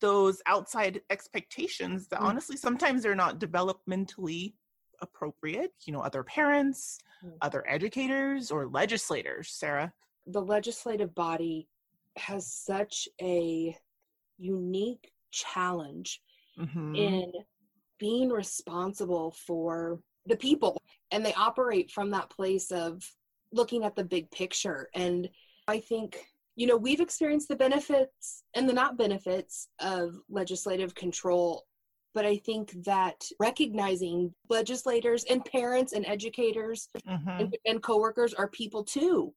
those 0.01 0.43
outside 0.47 1.01
expectations 1.11 2.09
that 2.09 2.21
mm. 2.21 2.25
honestly 2.25 2.57
sometimes 2.57 3.03
they're 3.03 3.15
not 3.15 3.39
developmentally 3.39 4.55
appropriate 5.01 5.73
you 5.87 5.93
know 5.93 6.01
other 6.01 6.23
parents 6.23 6.99
mm. 7.25 7.33
other 7.43 7.65
educators 7.69 8.51
or 8.51 8.67
legislators 8.69 9.51
sarah 9.51 9.93
the 10.27 10.41
legislative 10.41 11.15
body 11.15 11.69
has 12.17 12.47
such 12.51 13.09
a 13.21 13.77
unique 14.39 15.11
challenge 15.31 16.21
mm-hmm. 16.59 16.95
in 16.95 17.33
being 17.99 18.31
responsible 18.31 19.35
for 19.47 20.01
the 20.27 20.37
people 20.37 20.81
and 21.11 21.25
they 21.25 21.35
operate 21.35 21.91
from 21.91 22.11
that 22.11 22.31
place 22.31 22.71
of 22.71 23.03
looking 23.53 23.85
at 23.85 23.95
the 23.95 24.05
big 24.05 24.31
picture. 24.31 24.89
And 24.95 25.29
i 25.69 25.79
think 25.79 26.27
you 26.57 26.67
know 26.67 26.77
we've 26.77 27.01
experienced 27.01 27.49
the 27.49 27.57
benefits 27.57 28.43
and 28.55 28.69
the 28.69 28.73
not 28.73 28.99
benefits 28.99 29.69
of 29.81 30.15
legislative 30.29 30.95
control 30.95 31.65
but 32.13 32.25
i 32.25 32.37
think 32.37 32.73
that 32.85 33.25
recognizing 33.41 34.33
legislators 34.49 35.25
and 35.31 35.45
parents 35.45 35.93
and 35.93 36.07
educators 36.07 36.89
mm-hmm. 37.09 37.29
and, 37.29 37.57
and 37.67 37.83
coworkers 37.83 38.35
are 38.35 38.49
people 38.49 38.85
too 38.85 39.33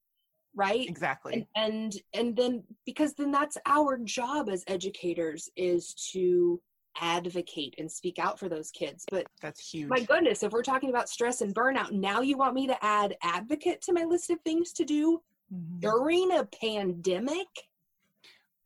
right? 0.55 0.89
Exactly. 0.89 1.33
And, 1.33 1.45
and 1.55 1.93
and 2.13 2.35
then 2.35 2.63
because 2.83 3.13
then 3.13 3.31
that's 3.31 3.59
our 3.67 3.99
job 3.99 4.49
as 4.49 4.63
educators 4.67 5.49
is 5.55 5.93
to 6.13 6.59
advocate 6.99 7.75
and 7.77 7.91
speak 7.91 8.19
out 8.19 8.39
for 8.39 8.49
those 8.49 8.71
kids. 8.71 9.05
But 9.09 9.25
that's 9.41 9.69
huge. 9.69 9.89
My 9.89 10.01
goodness, 10.01 10.43
if 10.43 10.51
we're 10.51 10.63
talking 10.63 10.89
about 10.89 11.09
stress 11.09 11.41
and 11.41 11.53
burnout, 11.53 11.91
now 11.91 12.21
you 12.21 12.37
want 12.37 12.53
me 12.53 12.67
to 12.67 12.85
add 12.85 13.15
advocate 13.21 13.81
to 13.83 13.93
my 13.93 14.03
list 14.03 14.29
of 14.29 14.39
things 14.41 14.71
to 14.73 14.85
do 14.85 15.21
mm-hmm. 15.53 15.79
during 15.79 16.31
a 16.31 16.45
pandemic? 16.45 17.47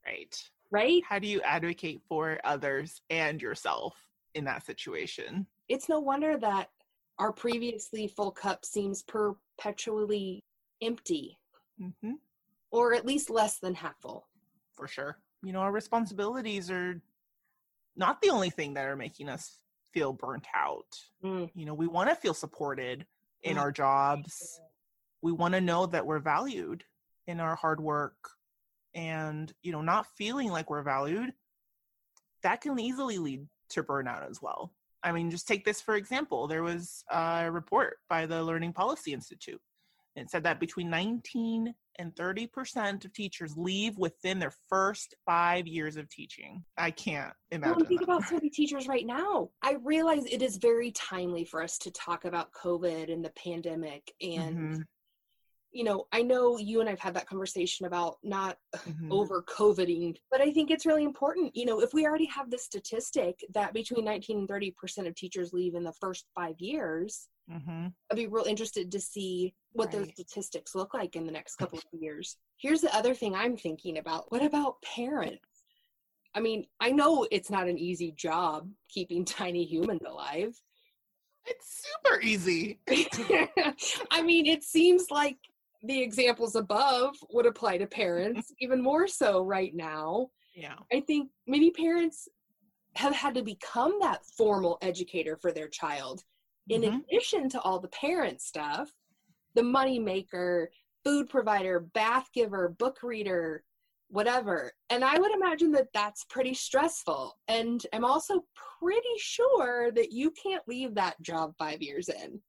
Right. 0.06 0.36
Right? 0.70 1.02
How 1.06 1.18
do 1.18 1.28
you 1.28 1.40
advocate 1.42 2.00
for 2.08 2.40
others 2.44 3.02
and 3.10 3.40
yourself 3.40 3.94
in 4.34 4.44
that 4.44 4.64
situation? 4.64 5.46
It's 5.68 5.88
no 5.88 6.00
wonder 6.00 6.38
that 6.38 6.70
our 7.18 7.32
previously 7.32 8.08
full 8.08 8.30
cup 8.30 8.64
seems 8.64 9.02
perpetually 9.02 10.44
empty. 10.80 11.38
Mm-hmm. 11.80 12.12
Or 12.70 12.94
at 12.94 13.04
least 13.04 13.28
less 13.28 13.58
than 13.58 13.74
half 13.74 14.00
full. 14.00 14.26
For 14.74 14.88
sure. 14.88 15.18
You 15.42 15.52
know, 15.52 15.60
our 15.60 15.72
responsibilities 15.72 16.70
are 16.70 17.00
not 17.96 18.20
the 18.20 18.30
only 18.30 18.50
thing 18.50 18.74
that 18.74 18.86
are 18.86 18.96
making 18.96 19.28
us 19.28 19.58
feel 19.92 20.12
burnt 20.12 20.46
out. 20.54 20.86
Mm. 21.24 21.50
You 21.54 21.66
know, 21.66 21.74
we 21.74 21.86
want 21.86 22.08
to 22.08 22.16
feel 22.16 22.34
supported 22.34 23.06
in 23.42 23.56
mm. 23.56 23.60
our 23.60 23.72
jobs. 23.72 24.60
We 25.20 25.32
want 25.32 25.54
to 25.54 25.60
know 25.60 25.86
that 25.86 26.06
we're 26.06 26.18
valued 26.18 26.84
in 27.26 27.40
our 27.40 27.54
hard 27.54 27.80
work 27.80 28.30
and, 28.94 29.52
you 29.62 29.72
know, 29.72 29.82
not 29.82 30.06
feeling 30.16 30.50
like 30.50 30.70
we're 30.70 30.82
valued. 30.82 31.32
That 32.42 32.60
can 32.60 32.78
easily 32.78 33.18
lead 33.18 33.46
to 33.70 33.82
burnout 33.82 34.28
as 34.28 34.40
well. 34.42 34.72
I 35.02 35.12
mean, 35.12 35.30
just 35.30 35.48
take 35.48 35.64
this 35.64 35.80
for 35.80 35.96
example. 35.96 36.46
There 36.46 36.62
was 36.62 37.04
a 37.10 37.50
report 37.50 37.98
by 38.08 38.26
the 38.26 38.42
Learning 38.42 38.72
Policy 38.72 39.12
Institute. 39.12 39.60
It 40.14 40.30
said 40.30 40.44
that 40.44 40.60
between 40.60 40.90
19 40.90 41.74
and 41.98 42.14
30% 42.14 43.04
of 43.04 43.12
teachers 43.12 43.56
leave 43.56 43.98
within 43.98 44.38
their 44.38 44.52
first 44.68 45.14
five 45.26 45.66
years 45.66 45.96
of 45.96 46.08
teaching. 46.08 46.64
I 46.76 46.90
can't 46.90 47.32
imagine. 47.50 47.76
Well, 47.76 47.86
think 47.86 48.00
that. 48.00 48.08
about 48.08 48.24
so 48.24 48.34
many 48.36 48.50
teachers 48.50 48.88
right 48.88 49.06
now. 49.06 49.50
I 49.62 49.76
realize 49.82 50.24
it 50.24 50.42
is 50.42 50.56
very 50.56 50.90
timely 50.92 51.44
for 51.44 51.62
us 51.62 51.78
to 51.78 51.90
talk 51.90 52.24
about 52.24 52.52
COVID 52.52 53.12
and 53.12 53.24
the 53.24 53.30
pandemic 53.30 54.12
and 54.20 54.56
mm-hmm 54.56 54.80
you 55.72 55.84
know, 55.84 56.06
I 56.12 56.22
know 56.22 56.58
you 56.58 56.80
and 56.80 56.88
I've 56.88 57.00
had 57.00 57.14
that 57.14 57.26
conversation 57.26 57.86
about 57.86 58.18
not 58.22 58.58
mm-hmm. 58.76 59.10
over 59.12 59.42
COVIDing, 59.42 60.16
but 60.30 60.40
I 60.40 60.52
think 60.52 60.70
it's 60.70 60.86
really 60.86 61.04
important. 61.04 61.56
You 61.56 61.66
know, 61.66 61.80
if 61.80 61.94
we 61.94 62.06
already 62.06 62.26
have 62.26 62.50
the 62.50 62.58
statistic 62.58 63.40
that 63.54 63.72
between 63.72 64.04
19 64.04 64.38
and 64.38 64.48
30% 64.48 65.06
of 65.06 65.14
teachers 65.14 65.52
leave 65.52 65.74
in 65.74 65.84
the 65.84 65.92
first 65.92 66.26
five 66.34 66.54
years, 66.58 67.28
mm-hmm. 67.50 67.88
I'd 68.10 68.16
be 68.16 68.26
real 68.26 68.44
interested 68.44 68.92
to 68.92 69.00
see 69.00 69.54
what 69.72 69.92
right. 69.92 69.98
those 69.98 70.08
statistics 70.10 70.74
look 70.74 70.94
like 70.94 71.16
in 71.16 71.26
the 71.26 71.32
next 71.32 71.56
couple 71.56 71.78
of 71.92 72.00
years. 72.00 72.36
Here's 72.58 72.80
the 72.80 72.94
other 72.94 73.14
thing 73.14 73.34
I'm 73.34 73.56
thinking 73.56 73.98
about 73.98 74.30
what 74.30 74.42
about 74.42 74.82
parents? 74.82 75.40
I 76.34 76.40
mean, 76.40 76.66
I 76.80 76.90
know 76.90 77.26
it's 77.30 77.50
not 77.50 77.68
an 77.68 77.78
easy 77.78 78.12
job 78.12 78.68
keeping 78.88 79.24
tiny 79.24 79.64
humans 79.64 80.02
alive. 80.06 80.60
It's 81.44 81.84
super 81.84 82.20
easy. 82.20 82.78
I 84.10 84.22
mean, 84.22 84.46
it 84.46 84.62
seems 84.62 85.10
like 85.10 85.38
the 85.82 86.00
examples 86.00 86.54
above 86.54 87.16
would 87.30 87.46
apply 87.46 87.78
to 87.78 87.86
parents 87.86 88.52
even 88.60 88.82
more 88.82 89.08
so 89.08 89.42
right 89.42 89.74
now. 89.74 90.28
Yeah. 90.54 90.76
I 90.92 91.00
think 91.00 91.30
many 91.46 91.70
parents 91.70 92.28
have 92.94 93.14
had 93.14 93.34
to 93.34 93.42
become 93.42 93.98
that 94.00 94.24
formal 94.36 94.78
educator 94.82 95.38
for 95.40 95.50
their 95.50 95.68
child. 95.68 96.22
In 96.68 96.82
mm-hmm. 96.82 96.98
addition 97.08 97.48
to 97.50 97.60
all 97.60 97.80
the 97.80 97.88
parent 97.88 98.40
stuff, 98.40 98.90
the 99.54 99.62
money 99.62 99.98
maker, 99.98 100.70
food 101.04 101.28
provider, 101.28 101.80
bath 101.80 102.28
giver, 102.34 102.68
book 102.78 102.98
reader, 103.02 103.64
whatever. 104.08 104.72
And 104.90 105.02
I 105.04 105.18
would 105.18 105.32
imagine 105.32 105.72
that 105.72 105.88
that's 105.94 106.24
pretty 106.24 106.54
stressful. 106.54 107.36
And 107.48 107.84
I'm 107.92 108.04
also 108.04 108.44
pretty 108.78 109.08
sure 109.18 109.90
that 109.92 110.12
you 110.12 110.30
can't 110.30 110.62
leave 110.68 110.94
that 110.94 111.20
job 111.22 111.54
five 111.58 111.82
years 111.82 112.08
in. 112.08 112.40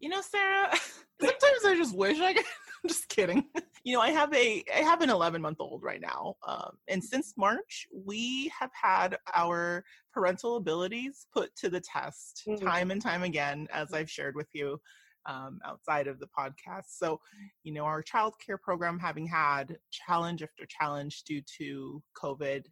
You 0.00 0.08
know, 0.08 0.20
Sarah, 0.20 0.70
sometimes 1.20 1.64
I 1.64 1.74
just 1.76 1.96
wish 1.96 2.20
I 2.20 2.32
could. 2.34 2.44
I'm 2.84 2.88
just 2.88 3.08
kidding. 3.08 3.44
You 3.82 3.94
know, 3.94 4.00
I 4.00 4.10
have 4.10 4.32
a 4.32 4.62
I 4.72 4.78
have 4.78 5.00
an 5.00 5.10
11 5.10 5.42
month 5.42 5.56
old 5.60 5.82
right 5.82 6.00
now, 6.00 6.36
um, 6.46 6.76
and 6.86 7.02
since 7.02 7.34
March 7.36 7.88
we 7.92 8.52
have 8.58 8.70
had 8.72 9.16
our 9.34 9.84
parental 10.12 10.56
abilities 10.56 11.26
put 11.34 11.54
to 11.56 11.68
the 11.68 11.80
test 11.80 12.44
mm-hmm. 12.46 12.64
time 12.64 12.92
and 12.92 13.02
time 13.02 13.24
again, 13.24 13.66
as 13.72 13.92
I've 13.92 14.10
shared 14.10 14.36
with 14.36 14.46
you 14.52 14.78
um, 15.26 15.58
outside 15.64 16.06
of 16.06 16.20
the 16.20 16.28
podcast. 16.38 16.86
So, 16.90 17.20
you 17.64 17.72
know, 17.72 17.84
our 17.84 18.02
child 18.02 18.34
care 18.44 18.58
program 18.58 18.98
having 18.98 19.26
had 19.26 19.76
challenge 19.90 20.42
after 20.42 20.66
challenge 20.66 21.24
due 21.24 21.42
to 21.58 22.02
COVID 22.20 22.64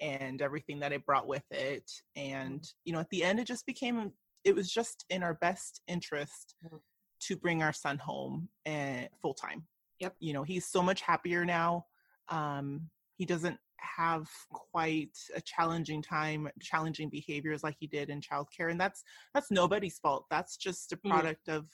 and 0.00 0.42
everything 0.42 0.78
that 0.80 0.92
it 0.92 1.06
brought 1.06 1.26
with 1.26 1.44
it, 1.50 1.90
and 2.14 2.62
you 2.84 2.92
know, 2.92 3.00
at 3.00 3.08
the 3.10 3.24
end 3.24 3.40
it 3.40 3.46
just 3.46 3.64
became 3.64 4.12
it 4.46 4.54
was 4.54 4.70
just 4.70 5.04
in 5.10 5.24
our 5.24 5.34
best 5.34 5.82
interest 5.88 6.54
mm-hmm. 6.64 6.76
to 7.20 7.36
bring 7.36 7.62
our 7.62 7.72
son 7.72 7.98
home 7.98 8.48
and 8.64 9.04
eh, 9.04 9.08
full 9.20 9.34
time. 9.34 9.64
Yep. 9.98 10.14
You 10.20 10.32
know, 10.32 10.44
he's 10.44 10.66
so 10.66 10.82
much 10.82 11.00
happier 11.00 11.44
now. 11.44 11.86
Um, 12.28 12.88
he 13.16 13.26
doesn't 13.26 13.58
have 13.78 14.28
quite 14.50 15.18
a 15.34 15.40
challenging 15.40 16.00
time, 16.00 16.48
challenging 16.62 17.10
behaviors 17.10 17.64
like 17.64 17.74
he 17.78 17.88
did 17.88 18.08
in 18.08 18.20
childcare, 18.20 18.70
and 18.70 18.80
that's 18.80 19.02
that's 19.34 19.50
nobody's 19.50 19.98
fault. 19.98 20.26
That's 20.30 20.56
just 20.56 20.92
a 20.92 20.96
mm-hmm. 20.96 21.10
product 21.10 21.46
mm-hmm. 21.48 21.58
of 21.58 21.66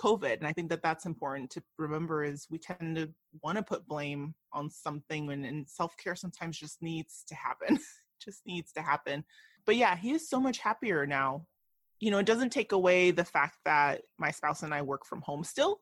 COVID, 0.00 0.38
and 0.38 0.46
I 0.46 0.52
think 0.52 0.70
that 0.70 0.82
that's 0.82 1.06
important 1.06 1.50
to 1.50 1.62
remember. 1.78 2.22
Is 2.22 2.46
we 2.50 2.58
tend 2.58 2.96
to 2.96 3.10
want 3.42 3.56
to 3.56 3.64
put 3.64 3.88
blame 3.88 4.34
on 4.52 4.70
something, 4.70 5.26
when 5.26 5.44
and 5.44 5.68
self 5.68 5.96
care 5.96 6.14
sometimes 6.14 6.58
just 6.58 6.80
needs 6.80 7.24
to 7.28 7.34
happen. 7.34 7.78
just 8.22 8.42
needs 8.46 8.72
to 8.72 8.82
happen. 8.82 9.24
But 9.64 9.76
yeah, 9.76 9.96
he 9.96 10.12
is 10.12 10.28
so 10.28 10.38
much 10.38 10.58
happier 10.58 11.06
now 11.06 11.46
you 12.00 12.10
know, 12.10 12.18
it 12.18 12.26
doesn't 12.26 12.50
take 12.50 12.72
away 12.72 13.10
the 13.10 13.24
fact 13.24 13.58
that 13.64 14.02
my 14.18 14.30
spouse 14.30 14.62
and 14.62 14.74
I 14.74 14.82
work 14.82 15.04
from 15.04 15.20
home 15.20 15.44
still. 15.44 15.80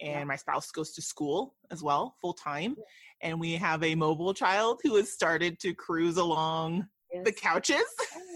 and 0.00 0.10
yeah. 0.10 0.24
my 0.24 0.36
spouse 0.36 0.70
goes 0.70 0.92
to 0.92 1.02
school 1.02 1.54
as 1.70 1.82
well 1.82 2.14
full 2.20 2.34
time 2.34 2.76
and 3.22 3.38
we 3.38 3.52
have 3.52 3.82
a 3.82 3.94
mobile 3.94 4.34
child 4.34 4.80
who 4.82 4.96
has 4.96 5.12
started 5.12 5.58
to 5.60 5.72
cruise 5.72 6.16
along 6.16 6.84
yes. 7.12 7.24
the 7.24 7.32
couches 7.32 7.84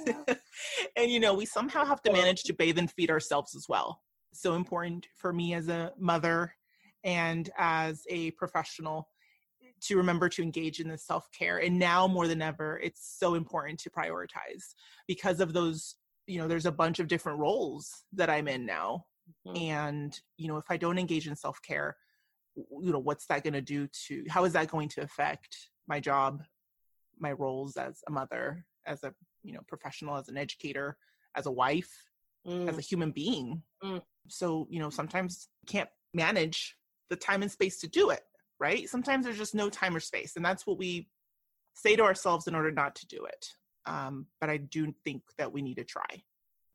oh, 0.09 0.25
and 0.97 1.11
you 1.11 1.19
know 1.19 1.35
we 1.35 1.45
somehow 1.45 1.85
have 1.85 2.01
to 2.01 2.13
manage 2.13 2.43
to 2.45 2.53
bathe 2.53 2.79
and 2.79 2.93
feed 2.93 3.11
ourselves 3.11 3.57
as 3.57 3.67
well 3.69 4.01
so 4.33 4.55
important 4.55 5.09
for 5.17 5.33
me 5.33 5.53
as 5.53 5.69
a 5.69 5.93
mother 5.99 6.55
and 7.03 7.51
as 7.59 8.05
a 8.09 8.31
professional 8.33 9.09
to 9.81 9.97
remember 9.97 10.29
to 10.29 10.43
engage 10.43 10.79
in 10.79 10.89
the 10.89 10.99
self-care 10.99 11.59
and 11.59 11.77
now 11.77 12.07
more 12.07 12.29
than 12.29 12.41
ever 12.41 12.79
it's 12.83 13.17
so 13.19 13.35
important 13.35 13.79
to 13.81 13.91
prioritize 13.91 14.75
because 15.09 15.41
of 15.41 15.53
those 15.53 15.97
you 16.29 16.39
know 16.39 16.49
there's 16.49 16.67
a 16.67 16.73
bunch 16.73 16.99
of 16.99 17.09
different 17.09 17.39
roles 17.39 18.05
that 18.13 18.31
i'm 18.31 18.49
in 18.49 18.65
now 18.67 19.05
mm-hmm. 19.47 19.57
and 19.57 20.21
you 20.37 20.49
know 20.49 20.57
if 20.57 20.67
i 20.71 20.77
don't 20.77 20.99
engage 20.99 21.27
in 21.27 21.37
self-care 21.37 21.97
you 22.57 22.93
know 22.93 22.99
what's 22.99 23.27
that 23.27 23.43
going 23.43 23.53
to 23.53 23.61
do 23.61 23.89
to 24.07 24.25
how 24.29 24.45
is 24.45 24.53
that 24.53 24.71
going 24.71 24.89
to 24.89 25.03
affect 25.03 25.57
my 25.87 26.01
job 26.01 26.43
my 27.19 27.33
roles 27.33 27.77
as 27.77 28.03
a 28.07 28.11
mother 28.11 28.65
as 28.87 29.03
a 29.05 29.13
you 29.43 29.53
know 29.53 29.61
professional 29.69 30.17
as 30.17 30.29
an 30.29 30.37
educator 30.37 30.97
as 31.35 31.47
a 31.47 31.51
wife 31.51 31.91
mm. 32.47 32.69
as 32.69 32.79
a 32.79 32.83
human 32.83 33.11
being 33.11 33.63
mm. 33.83 34.01
so 34.29 34.67
you 34.71 34.79
know 34.79 34.91
sometimes 34.91 35.49
can't 35.67 35.89
manage 36.15 36.77
the 37.11 37.17
time 37.17 37.43
and 37.43 37.51
space 37.51 37.79
to 37.79 37.89
do 37.89 38.11
it 38.11 38.23
right? 38.61 38.89
Sometimes 38.89 39.25
there's 39.25 39.39
just 39.39 39.55
no 39.55 39.71
time 39.71 39.95
or 39.95 40.01
space. 40.01 40.37
And 40.37 40.45
that's 40.45 40.67
what 40.67 40.79
we 40.79 41.09
say 41.75 41.97
to 41.97 42.03
ourselves 42.03 42.47
in 42.47 42.55
order 42.55 42.71
not 42.71 42.95
to 42.97 43.07
do 43.07 43.25
it. 43.25 43.47
Um, 43.87 44.27
but 44.41 44.51
I 44.51 44.59
do 44.59 44.95
think 45.05 45.23
that 45.39 45.53
we 45.53 45.63
need 45.63 45.77
to 45.77 45.85
try. 45.85 46.23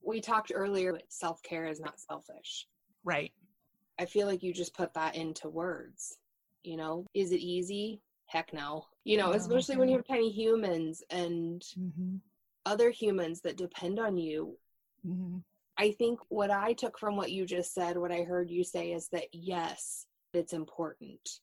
We 0.05 0.19
talked 0.19 0.51
earlier, 0.53 0.99
self 1.09 1.41
care 1.43 1.65
is 1.65 1.79
not 1.79 1.99
selfish. 1.99 2.67
Right. 3.03 3.31
I 3.99 4.05
feel 4.05 4.27
like 4.27 4.43
you 4.43 4.53
just 4.53 4.75
put 4.75 4.93
that 4.95 5.15
into 5.15 5.49
words. 5.49 6.17
You 6.63 6.77
know, 6.77 7.05
is 7.13 7.31
it 7.31 7.39
easy? 7.39 8.01
Heck 8.27 8.53
no. 8.53 8.85
You 9.03 9.17
know, 9.17 9.27
no. 9.27 9.33
especially 9.33 9.77
when 9.77 9.89
you 9.89 9.97
have 9.97 10.07
tiny 10.07 10.31
humans 10.31 11.03
and 11.09 11.61
mm-hmm. 11.61 12.15
other 12.65 12.89
humans 12.89 13.41
that 13.41 13.57
depend 13.57 13.99
on 13.99 14.17
you. 14.17 14.57
Mm-hmm. 15.05 15.39
I 15.77 15.91
think 15.91 16.19
what 16.29 16.51
I 16.51 16.73
took 16.73 16.97
from 16.97 17.15
what 17.15 17.31
you 17.31 17.45
just 17.45 17.73
said, 17.73 17.97
what 17.97 18.11
I 18.11 18.23
heard 18.23 18.49
you 18.49 18.63
say 18.63 18.91
is 18.91 19.07
that 19.09 19.27
yes, 19.31 20.05
it's 20.33 20.53
important. 20.53 21.39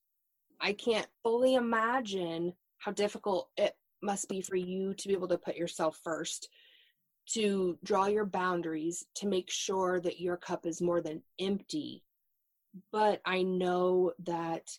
I 0.61 0.73
can't 0.73 1.07
fully 1.23 1.55
imagine 1.55 2.53
how 2.79 2.93
difficult 2.93 3.49
it 3.57 3.75
must 4.03 4.29
be 4.29 4.41
for 4.41 4.57
you 4.57 4.95
to 4.95 5.09
be 5.09 5.15
able 5.15 5.29
to 5.29 5.39
put 5.39 5.57
yourself 5.57 5.99
first, 6.03 6.49
to 7.35 7.79
draw 7.85 8.07
your 8.07 8.27
boundaries, 8.27 9.05
to 9.17 9.27
make 9.27 9.51
sure 9.51 10.01
that 10.01 10.21
your 10.21 10.37
cup 10.37 10.67
is 10.67 10.81
more 10.81 11.01
than 11.01 11.23
empty. 11.39 12.03
But 12.93 13.21
I 13.25 13.43
know 13.43 14.13
that 14.25 14.71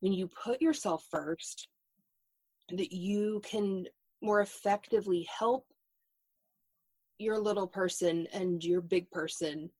when 0.00 0.12
you 0.12 0.28
put 0.28 0.60
yourself 0.62 1.06
first, 1.10 1.68
that 2.70 2.92
you 2.92 3.40
can 3.44 3.86
more 4.22 4.40
effectively 4.40 5.26
help 5.38 5.66
your 7.18 7.38
little 7.38 7.66
person 7.66 8.26
and 8.32 8.64
your 8.64 8.80
big 8.80 9.10
person. 9.10 9.70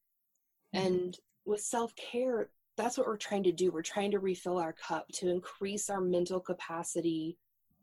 Mm-hmm. 0.74 0.86
And 0.86 1.18
with 1.46 1.60
self 1.60 1.94
care, 1.96 2.50
that's 2.76 2.96
what 2.96 3.06
we're 3.06 3.16
trying 3.16 3.42
to 3.44 3.52
do. 3.52 3.70
We're 3.70 3.82
trying 3.82 4.10
to 4.12 4.18
refill 4.18 4.58
our 4.58 4.72
cup 4.72 5.08
to 5.14 5.28
increase 5.28 5.90
our 5.90 6.00
mental 6.00 6.40
capacity 6.40 7.36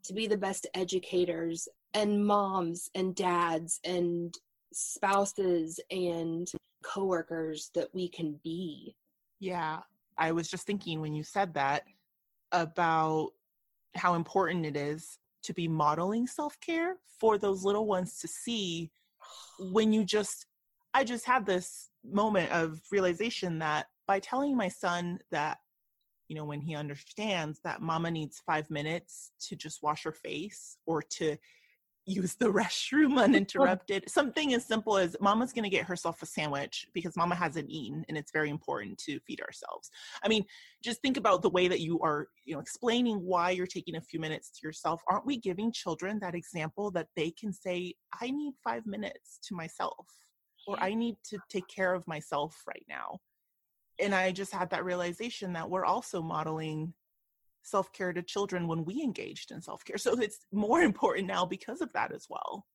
to 0.08 0.14
be 0.14 0.28
the 0.28 0.38
best 0.38 0.68
educators 0.74 1.68
and 1.94 2.26
moms 2.26 2.90
and 2.96 3.16
dads 3.16 3.80
and 3.84 4.38
spouses 4.74 5.80
and 5.92 6.52
coworkers 6.84 7.72
that 7.76 7.94
we 7.94 8.08
can 8.08 8.40
be. 8.44 8.96
Yeah. 9.40 9.80
I 10.18 10.32
was 10.32 10.50
just 10.50 10.66
thinking 10.66 11.02
when 11.02 11.14
you 11.14 11.24
said 11.24 11.54
that 11.54 11.84
about 12.52 13.32
how 13.96 14.16
important 14.16 14.66
it 14.66 14.76
is 14.76 15.20
to 15.44 15.54
be 15.54 15.68
modeling 15.68 16.28
self-care 16.28 16.98
for 17.20 17.38
those 17.38 17.64
little 17.64 17.86
ones 17.86 18.20
to 18.20 18.28
see 18.28 18.92
when 19.60 19.92
you 19.92 20.04
just 20.04 20.46
I 20.94 21.04
just 21.04 21.26
had 21.26 21.46
this 21.46 21.90
moment 22.04 22.52
of 22.52 22.82
realization 22.92 23.60
that 23.60 23.88
by 24.08 24.20
telling 24.20 24.56
my 24.56 24.68
son 24.68 25.20
that 25.32 25.60
you 26.28 26.36
know 26.36 26.46
when 26.46 26.62
he 26.62 26.76
understands 26.76 27.60
that 27.64 27.82
mama 27.82 28.12
needs 28.12 28.42
five 28.46 28.70
minutes 28.70 29.32
to 29.40 29.56
just 29.56 29.84
wash 29.84 30.04
her 30.04 30.12
face 30.12 30.78
or 30.86 31.02
to 31.02 31.38
use 32.06 32.36
the 32.36 32.46
restroom 32.52 33.18
uninterrupted 33.24 34.10
something 34.10 34.54
as 34.54 34.66
simple 34.66 34.98
as 34.98 35.16
mama's 35.20 35.54
going 35.54 35.64
to 35.64 35.70
get 35.70 35.86
herself 35.86 36.22
a 36.22 36.26
sandwich 36.26 36.88
because 36.94 37.16
mama 37.18 37.36
hasn't 37.36 37.70
eaten 37.70 38.06
and 38.08 38.18
it's 38.18 38.32
very 38.32 38.50
important 38.50 38.98
to 38.98 39.20
feed 39.22 39.42
ourselves. 39.42 39.90
I 40.24 40.28
mean 40.28 40.46
just 40.84 41.02
think 41.02 41.18
about 41.18 41.42
the 41.42 41.50
way 41.50 41.68
that 41.68 41.82
you 41.82 42.00
are 42.02 42.28
you 42.46 42.54
know 42.54 42.62
explaining 42.62 43.18
why 43.18 43.52
you're 43.52 43.68
taking 43.68 43.96
a 43.96 44.02
few 44.02 44.20
minutes 44.20 44.52
to 44.52 44.68
yourself. 44.68 45.02
Aren't 45.10 45.26
we 45.26 45.38
giving 45.38 45.72
children 45.72 46.20
that 46.22 46.36
example 46.36 46.92
that 46.92 47.08
they 47.16 47.32
can 47.32 47.52
say 47.52 47.94
i 48.22 48.30
need 48.30 48.54
five 48.64 48.86
minutes 48.86 49.40
to 49.44 49.56
myself 49.56 50.06
or 50.68 50.78
i 50.80 50.94
need 50.94 51.16
to 51.24 51.38
take 51.50 51.68
care 51.68 51.94
of 51.94 52.08
myself 52.08 52.56
right 52.68 52.86
now 52.88 53.20
and 54.00 54.14
I 54.14 54.32
just 54.32 54.54
had 54.54 54.70
that 54.72 54.86
realization 54.86 55.54
that 55.54 55.70
we're 55.70 55.86
also 55.86 56.22
modeling 56.22 56.94
self 57.64 57.92
care 57.92 58.14
to 58.14 58.22
children 58.22 58.68
when 58.68 58.86
we 58.86 59.02
engaged 59.02 59.52
in 59.52 59.62
self 59.62 59.84
care. 59.84 59.98
So 59.98 60.20
it's 60.20 60.40
more 60.52 60.82
important 60.92 61.28
now 61.28 61.46
because 61.46 61.82
of 61.82 61.92
that 61.94 62.14
as 62.14 62.28
well. 62.30 62.66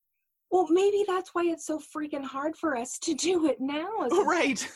Well, 0.50 0.66
maybe 0.68 1.04
that's 1.06 1.30
why 1.32 1.44
it's 1.44 1.66
so 1.66 1.78
freaking 1.78 2.24
hard 2.24 2.56
for 2.56 2.76
us 2.76 2.98
to 3.00 3.14
do 3.14 3.46
it 3.46 3.61
now. 3.61 3.88
Right. 4.24 4.66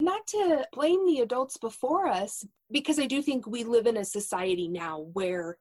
Not 0.00 0.26
to 0.28 0.66
blame 0.72 1.06
the 1.06 1.20
adults 1.20 1.56
before 1.56 2.08
us, 2.08 2.44
because 2.72 2.98
I 2.98 3.06
do 3.06 3.22
think 3.22 3.46
we 3.46 3.62
live 3.62 3.86
in 3.86 3.98
a 3.98 4.04
society 4.04 4.66
now 4.66 5.06
where 5.12 5.56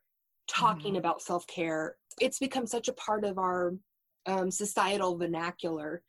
talking 0.48 0.94
mm-hmm. 0.94 1.00
about 1.00 1.22
self 1.22 1.46
care 1.48 1.96
it's 2.20 2.40
become 2.40 2.66
such 2.66 2.88
a 2.88 2.94
part 2.94 3.24
of 3.24 3.38
our 3.38 3.74
um, 4.26 4.52
societal 4.52 5.18
vernacular 5.18 6.02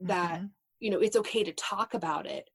that 0.00 0.38
mm-hmm. 0.38 0.46
you 0.80 0.90
know 0.90 0.98
it's 0.98 1.16
okay 1.16 1.42
to 1.42 1.52
talk 1.52 1.94
about 1.94 2.26
it 2.26 2.48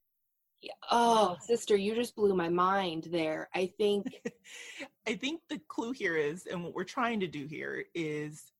Oh, 0.91 1.37
sister, 1.41 1.75
you 1.75 1.95
just 1.95 2.15
blew 2.15 2.35
my 2.35 2.49
mind 2.49 3.07
there. 3.11 3.49
I 3.53 3.71
think 3.77 4.07
I 5.07 5.15
think 5.15 5.41
the 5.49 5.59
clue 5.67 5.91
here 5.91 6.15
is 6.15 6.45
and 6.45 6.63
what 6.63 6.73
we're 6.73 6.83
trying 6.83 7.19
to 7.21 7.27
do 7.27 7.45
here 7.45 7.85
is 7.95 8.51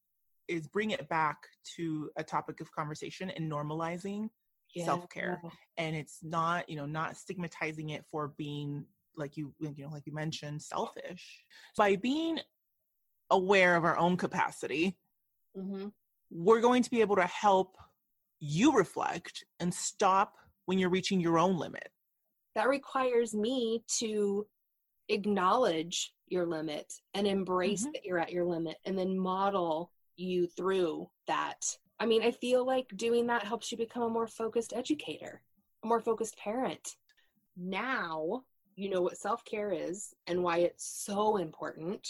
is 0.48 0.68
bring 0.68 0.92
it 0.92 1.08
back 1.08 1.48
to 1.78 2.10
a 2.18 2.24
topic 2.24 2.60
of 2.60 2.72
conversation 2.72 3.30
and 3.30 3.50
normalizing 3.50 4.30
yeah. 4.74 4.86
self-care. 4.86 5.42
And 5.78 5.96
it's 5.96 6.20
not, 6.24 6.68
you 6.70 6.76
know, 6.76 6.86
not 6.86 7.16
stigmatizing 7.16 7.90
it 7.90 8.06
for 8.12 8.30
being 8.38 8.86
like 9.16 9.38
you 9.38 9.54
you 9.60 9.84
know 9.84 9.90
like 9.90 10.06
you 10.06 10.14
mentioned 10.14 10.62
selfish. 10.62 11.46
By 11.78 11.96
being 11.96 12.40
aware 13.30 13.76
of 13.76 13.84
our 13.84 13.98
own 13.98 14.18
capacity, 14.18 14.98
mm-hmm. 15.58 15.88
we're 16.30 16.62
going 16.62 16.84
to 16.84 16.90
be 16.90 17.02
able 17.02 17.18
to 17.18 17.28
help 17.28 17.78
you 18.40 18.74
reflect 18.74 19.44
and 19.60 19.74
stop 19.74 20.36
when 20.66 20.80
you're 20.80 20.90
reaching 20.90 21.20
your 21.20 21.40
own 21.40 21.58
limit. 21.58 21.90
That 22.56 22.70
requires 22.70 23.34
me 23.34 23.84
to 24.00 24.46
acknowledge 25.10 26.14
your 26.28 26.46
limit 26.46 26.92
and 27.14 27.28
embrace 27.28 27.84
mm-hmm. 27.84 27.92
that 27.94 28.06
you're 28.06 28.20
at 28.20 28.32
your 28.32 28.46
limit 28.46 28.78
and 28.86 28.98
then 28.98 29.18
model 29.18 29.92
you 30.16 30.48
through 30.48 31.10
that. 31.28 31.78
I 32.00 32.06
mean, 32.06 32.24
I 32.24 32.32
feel 32.32 32.66
like 32.66 32.88
doing 32.96 33.28
that 33.28 33.44
helps 33.44 33.72
you 33.72 33.78
become 33.78 34.04
a 34.04 34.10
more 34.10 34.28
focused 34.28 34.74
educator, 34.74 35.42
a 35.84 35.88
more 35.88 36.00
focused 36.00 36.38
parent. 36.38 36.96
Now, 37.58 38.44
you 38.76 38.90
know 38.90 39.02
what 39.02 39.18
self 39.18 39.44
care 39.46 39.72
is 39.72 40.14
and 40.28 40.44
why 40.44 40.60
it's 40.60 40.86
so 41.06 41.38
important. 41.38 42.08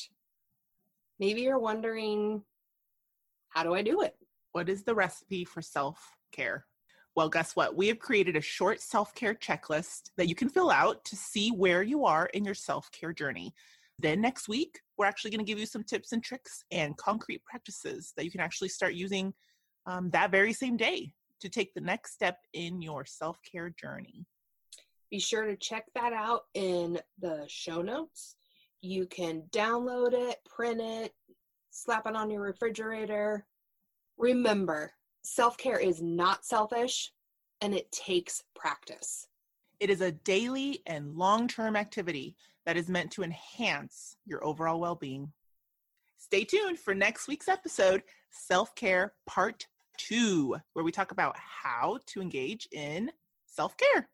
Maybe 1.20 1.42
you're 1.42 1.60
wondering, 1.60 2.44
how 3.50 3.64
do 3.64 3.74
I 3.74 3.82
do 3.82 4.02
it? 4.02 4.16
What 4.54 4.70
is 4.70 4.84
the 4.84 4.96
recipe 4.96 5.46
for 5.46 5.62
self 5.62 6.16
care? 6.32 6.66
Well, 7.16 7.30
guess 7.30 7.56
what? 7.56 7.76
We 7.76 7.88
have 7.88 8.00
created 8.00 8.36
a 8.36 8.42
short 8.42 8.82
self 8.82 9.14
care 9.16 9.34
checklist 9.34 10.12
that 10.18 10.30
you 10.30 10.36
can 10.36 10.50
fill 10.50 10.72
out 10.72 11.04
to 11.06 11.16
see 11.16 11.50
where 11.50 11.84
you 11.84 12.06
are 12.06 12.28
in 12.28 12.46
your 12.46 12.54
self 12.54 12.90
care 12.92 13.14
journey. 13.14 13.54
Then 14.00 14.22
next 14.22 14.48
week, 14.48 14.80
we're 14.98 15.06
actually 15.06 15.32
going 15.32 15.46
to 15.46 15.50
give 15.50 15.60
you 15.60 15.66
some 15.66 15.84
tips 15.84 16.12
and 16.12 16.24
tricks 16.24 16.64
and 16.72 16.98
concrete 16.98 17.44
practices 17.44 18.14
that 18.16 18.26
you 18.26 18.32
can 18.32 18.40
actually 18.40 18.70
start 18.70 18.94
using 18.94 19.34
um, 19.86 20.10
that 20.12 20.32
very 20.32 20.54
same 20.54 20.78
day 20.78 21.14
to 21.42 21.50
take 21.50 21.74
the 21.74 21.82
next 21.82 22.14
step 22.14 22.38
in 22.54 22.82
your 22.82 23.06
self 23.06 23.38
care 23.50 23.70
journey. 23.70 24.26
Be 25.10 25.20
sure 25.20 25.46
to 25.46 25.58
check 25.58 25.86
that 25.94 26.14
out 26.14 26.44
in 26.54 26.98
the 27.20 27.44
show 27.48 27.82
notes. 27.82 28.36
You 28.82 29.06
can 29.06 29.44
download 29.52 30.14
it, 30.14 30.38
print 30.46 30.80
it, 30.82 31.14
slap 31.70 32.08
it 32.08 32.16
on 32.16 32.32
your 32.32 32.42
refrigerator. 32.42 33.46
Remember, 34.18 34.94
self 35.24 35.58
care 35.58 35.80
is 35.80 36.02
not 36.02 36.46
selfish 36.46 37.12
and 37.62 37.74
it 37.74 37.92
takes 37.92 38.44
practice. 38.56 39.28
It 39.80 39.90
is 39.90 40.02
a 40.02 40.12
daily 40.12 40.82
and 40.86 41.16
long 41.16 41.48
term 41.48 41.76
activity 41.76 42.36
that 42.66 42.78
is 42.78 42.90
meant 42.90 43.12
to 43.12 43.24
enhance 43.24 44.16
your 44.26 44.44
overall 44.46 44.80
well 44.80 44.96
being. 44.96 45.32
Stay 46.18 46.44
tuned 46.44 46.80
for 46.80 46.94
next 46.94 47.28
week's 47.28 47.48
episode, 47.48 48.04
Self 48.30 48.76
Care 48.76 49.14
Part 49.26 49.68
2, 49.98 50.56
where 50.74 50.86
we 50.86 50.92
talk 50.92 51.12
about 51.12 51.36
how 51.38 52.00
to 52.08 52.22
engage 52.22 52.68
in 52.72 53.12
self 53.48 53.76
care. 53.78 54.10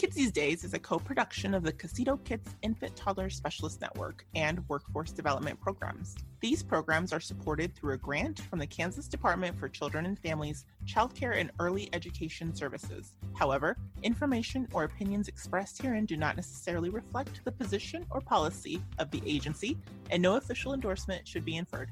Kids 0.00 0.16
These 0.16 0.32
Days 0.32 0.64
is 0.64 0.72
a 0.72 0.78
co 0.78 0.98
production 0.98 1.52
of 1.52 1.62
the 1.62 1.74
Casito 1.74 2.24
Kids 2.24 2.56
Infant 2.62 2.96
Toddler 2.96 3.28
Specialist 3.28 3.82
Network 3.82 4.24
and 4.34 4.66
Workforce 4.66 5.12
Development 5.12 5.60
Programs. 5.60 6.16
These 6.40 6.62
programs 6.62 7.12
are 7.12 7.20
supported 7.20 7.74
through 7.74 7.92
a 7.92 7.98
grant 7.98 8.40
from 8.40 8.60
the 8.60 8.66
Kansas 8.66 9.08
Department 9.08 9.58
for 9.60 9.68
Children 9.68 10.06
and 10.06 10.18
Families 10.18 10.64
Childcare 10.86 11.38
and 11.38 11.50
Early 11.58 11.90
Education 11.92 12.54
Services. 12.54 13.14
However, 13.34 13.76
information 14.02 14.66
or 14.72 14.84
opinions 14.84 15.28
expressed 15.28 15.82
herein 15.82 16.06
do 16.06 16.16
not 16.16 16.34
necessarily 16.34 16.88
reflect 16.88 17.42
the 17.44 17.52
position 17.52 18.06
or 18.08 18.22
policy 18.22 18.80
of 18.98 19.10
the 19.10 19.20
agency, 19.26 19.76
and 20.08 20.22
no 20.22 20.36
official 20.36 20.72
endorsement 20.72 21.28
should 21.28 21.44
be 21.44 21.58
inferred. 21.58 21.90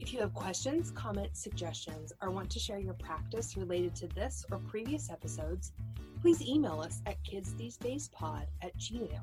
If 0.00 0.14
you 0.14 0.20
have 0.20 0.32
questions, 0.32 0.90
comments, 0.92 1.42
suggestions, 1.42 2.14
or 2.22 2.30
want 2.30 2.48
to 2.48 2.58
share 2.58 2.78
your 2.78 2.94
practice 2.94 3.58
related 3.58 3.94
to 3.96 4.06
this 4.06 4.46
or 4.50 4.56
previous 4.70 5.10
episodes, 5.10 5.72
please 6.20 6.42
email 6.42 6.80
us 6.80 7.00
at 7.06 7.16
kidsthesedayspod 7.24 8.44
at 8.62 8.76
gmail 8.76 9.20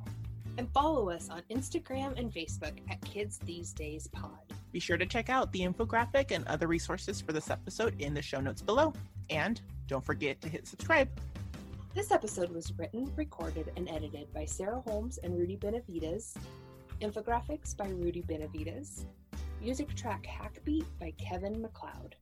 and 0.57 0.71
follow 0.71 1.09
us 1.09 1.29
on 1.29 1.41
Instagram 1.51 2.17
and 2.19 2.33
Facebook 2.33 2.73
at 2.89 2.99
Kids 3.01 3.39
These 3.45 3.73
Days 3.73 4.07
Pod. 4.07 4.39
Be 4.71 4.79
sure 4.79 4.97
to 4.97 5.05
check 5.05 5.29
out 5.29 5.51
the 5.51 5.61
infographic 5.61 6.31
and 6.31 6.45
other 6.47 6.67
resources 6.67 7.21
for 7.21 7.31
this 7.31 7.49
episode 7.49 7.99
in 8.01 8.13
the 8.13 8.21
show 8.21 8.41
notes 8.41 8.61
below. 8.61 8.93
And 9.29 9.61
don't 9.87 10.03
forget 10.03 10.41
to 10.41 10.49
hit 10.49 10.67
subscribe. 10.67 11.09
This 11.93 12.11
episode 12.11 12.49
was 12.49 12.73
written, 12.77 13.11
recorded, 13.15 13.71
and 13.75 13.89
edited 13.89 14.33
by 14.33 14.45
Sarah 14.45 14.81
Holmes 14.81 15.19
and 15.23 15.37
Rudy 15.37 15.55
Benavides. 15.55 16.35
Infographics 17.01 17.75
by 17.77 17.87
Rudy 17.89 18.21
Benavides. 18.21 19.05
Music 19.61 19.93
track 19.95 20.27
Hackbeat 20.27 20.85
by 20.99 21.11
Kevin 21.17 21.61
MacLeod. 21.61 22.15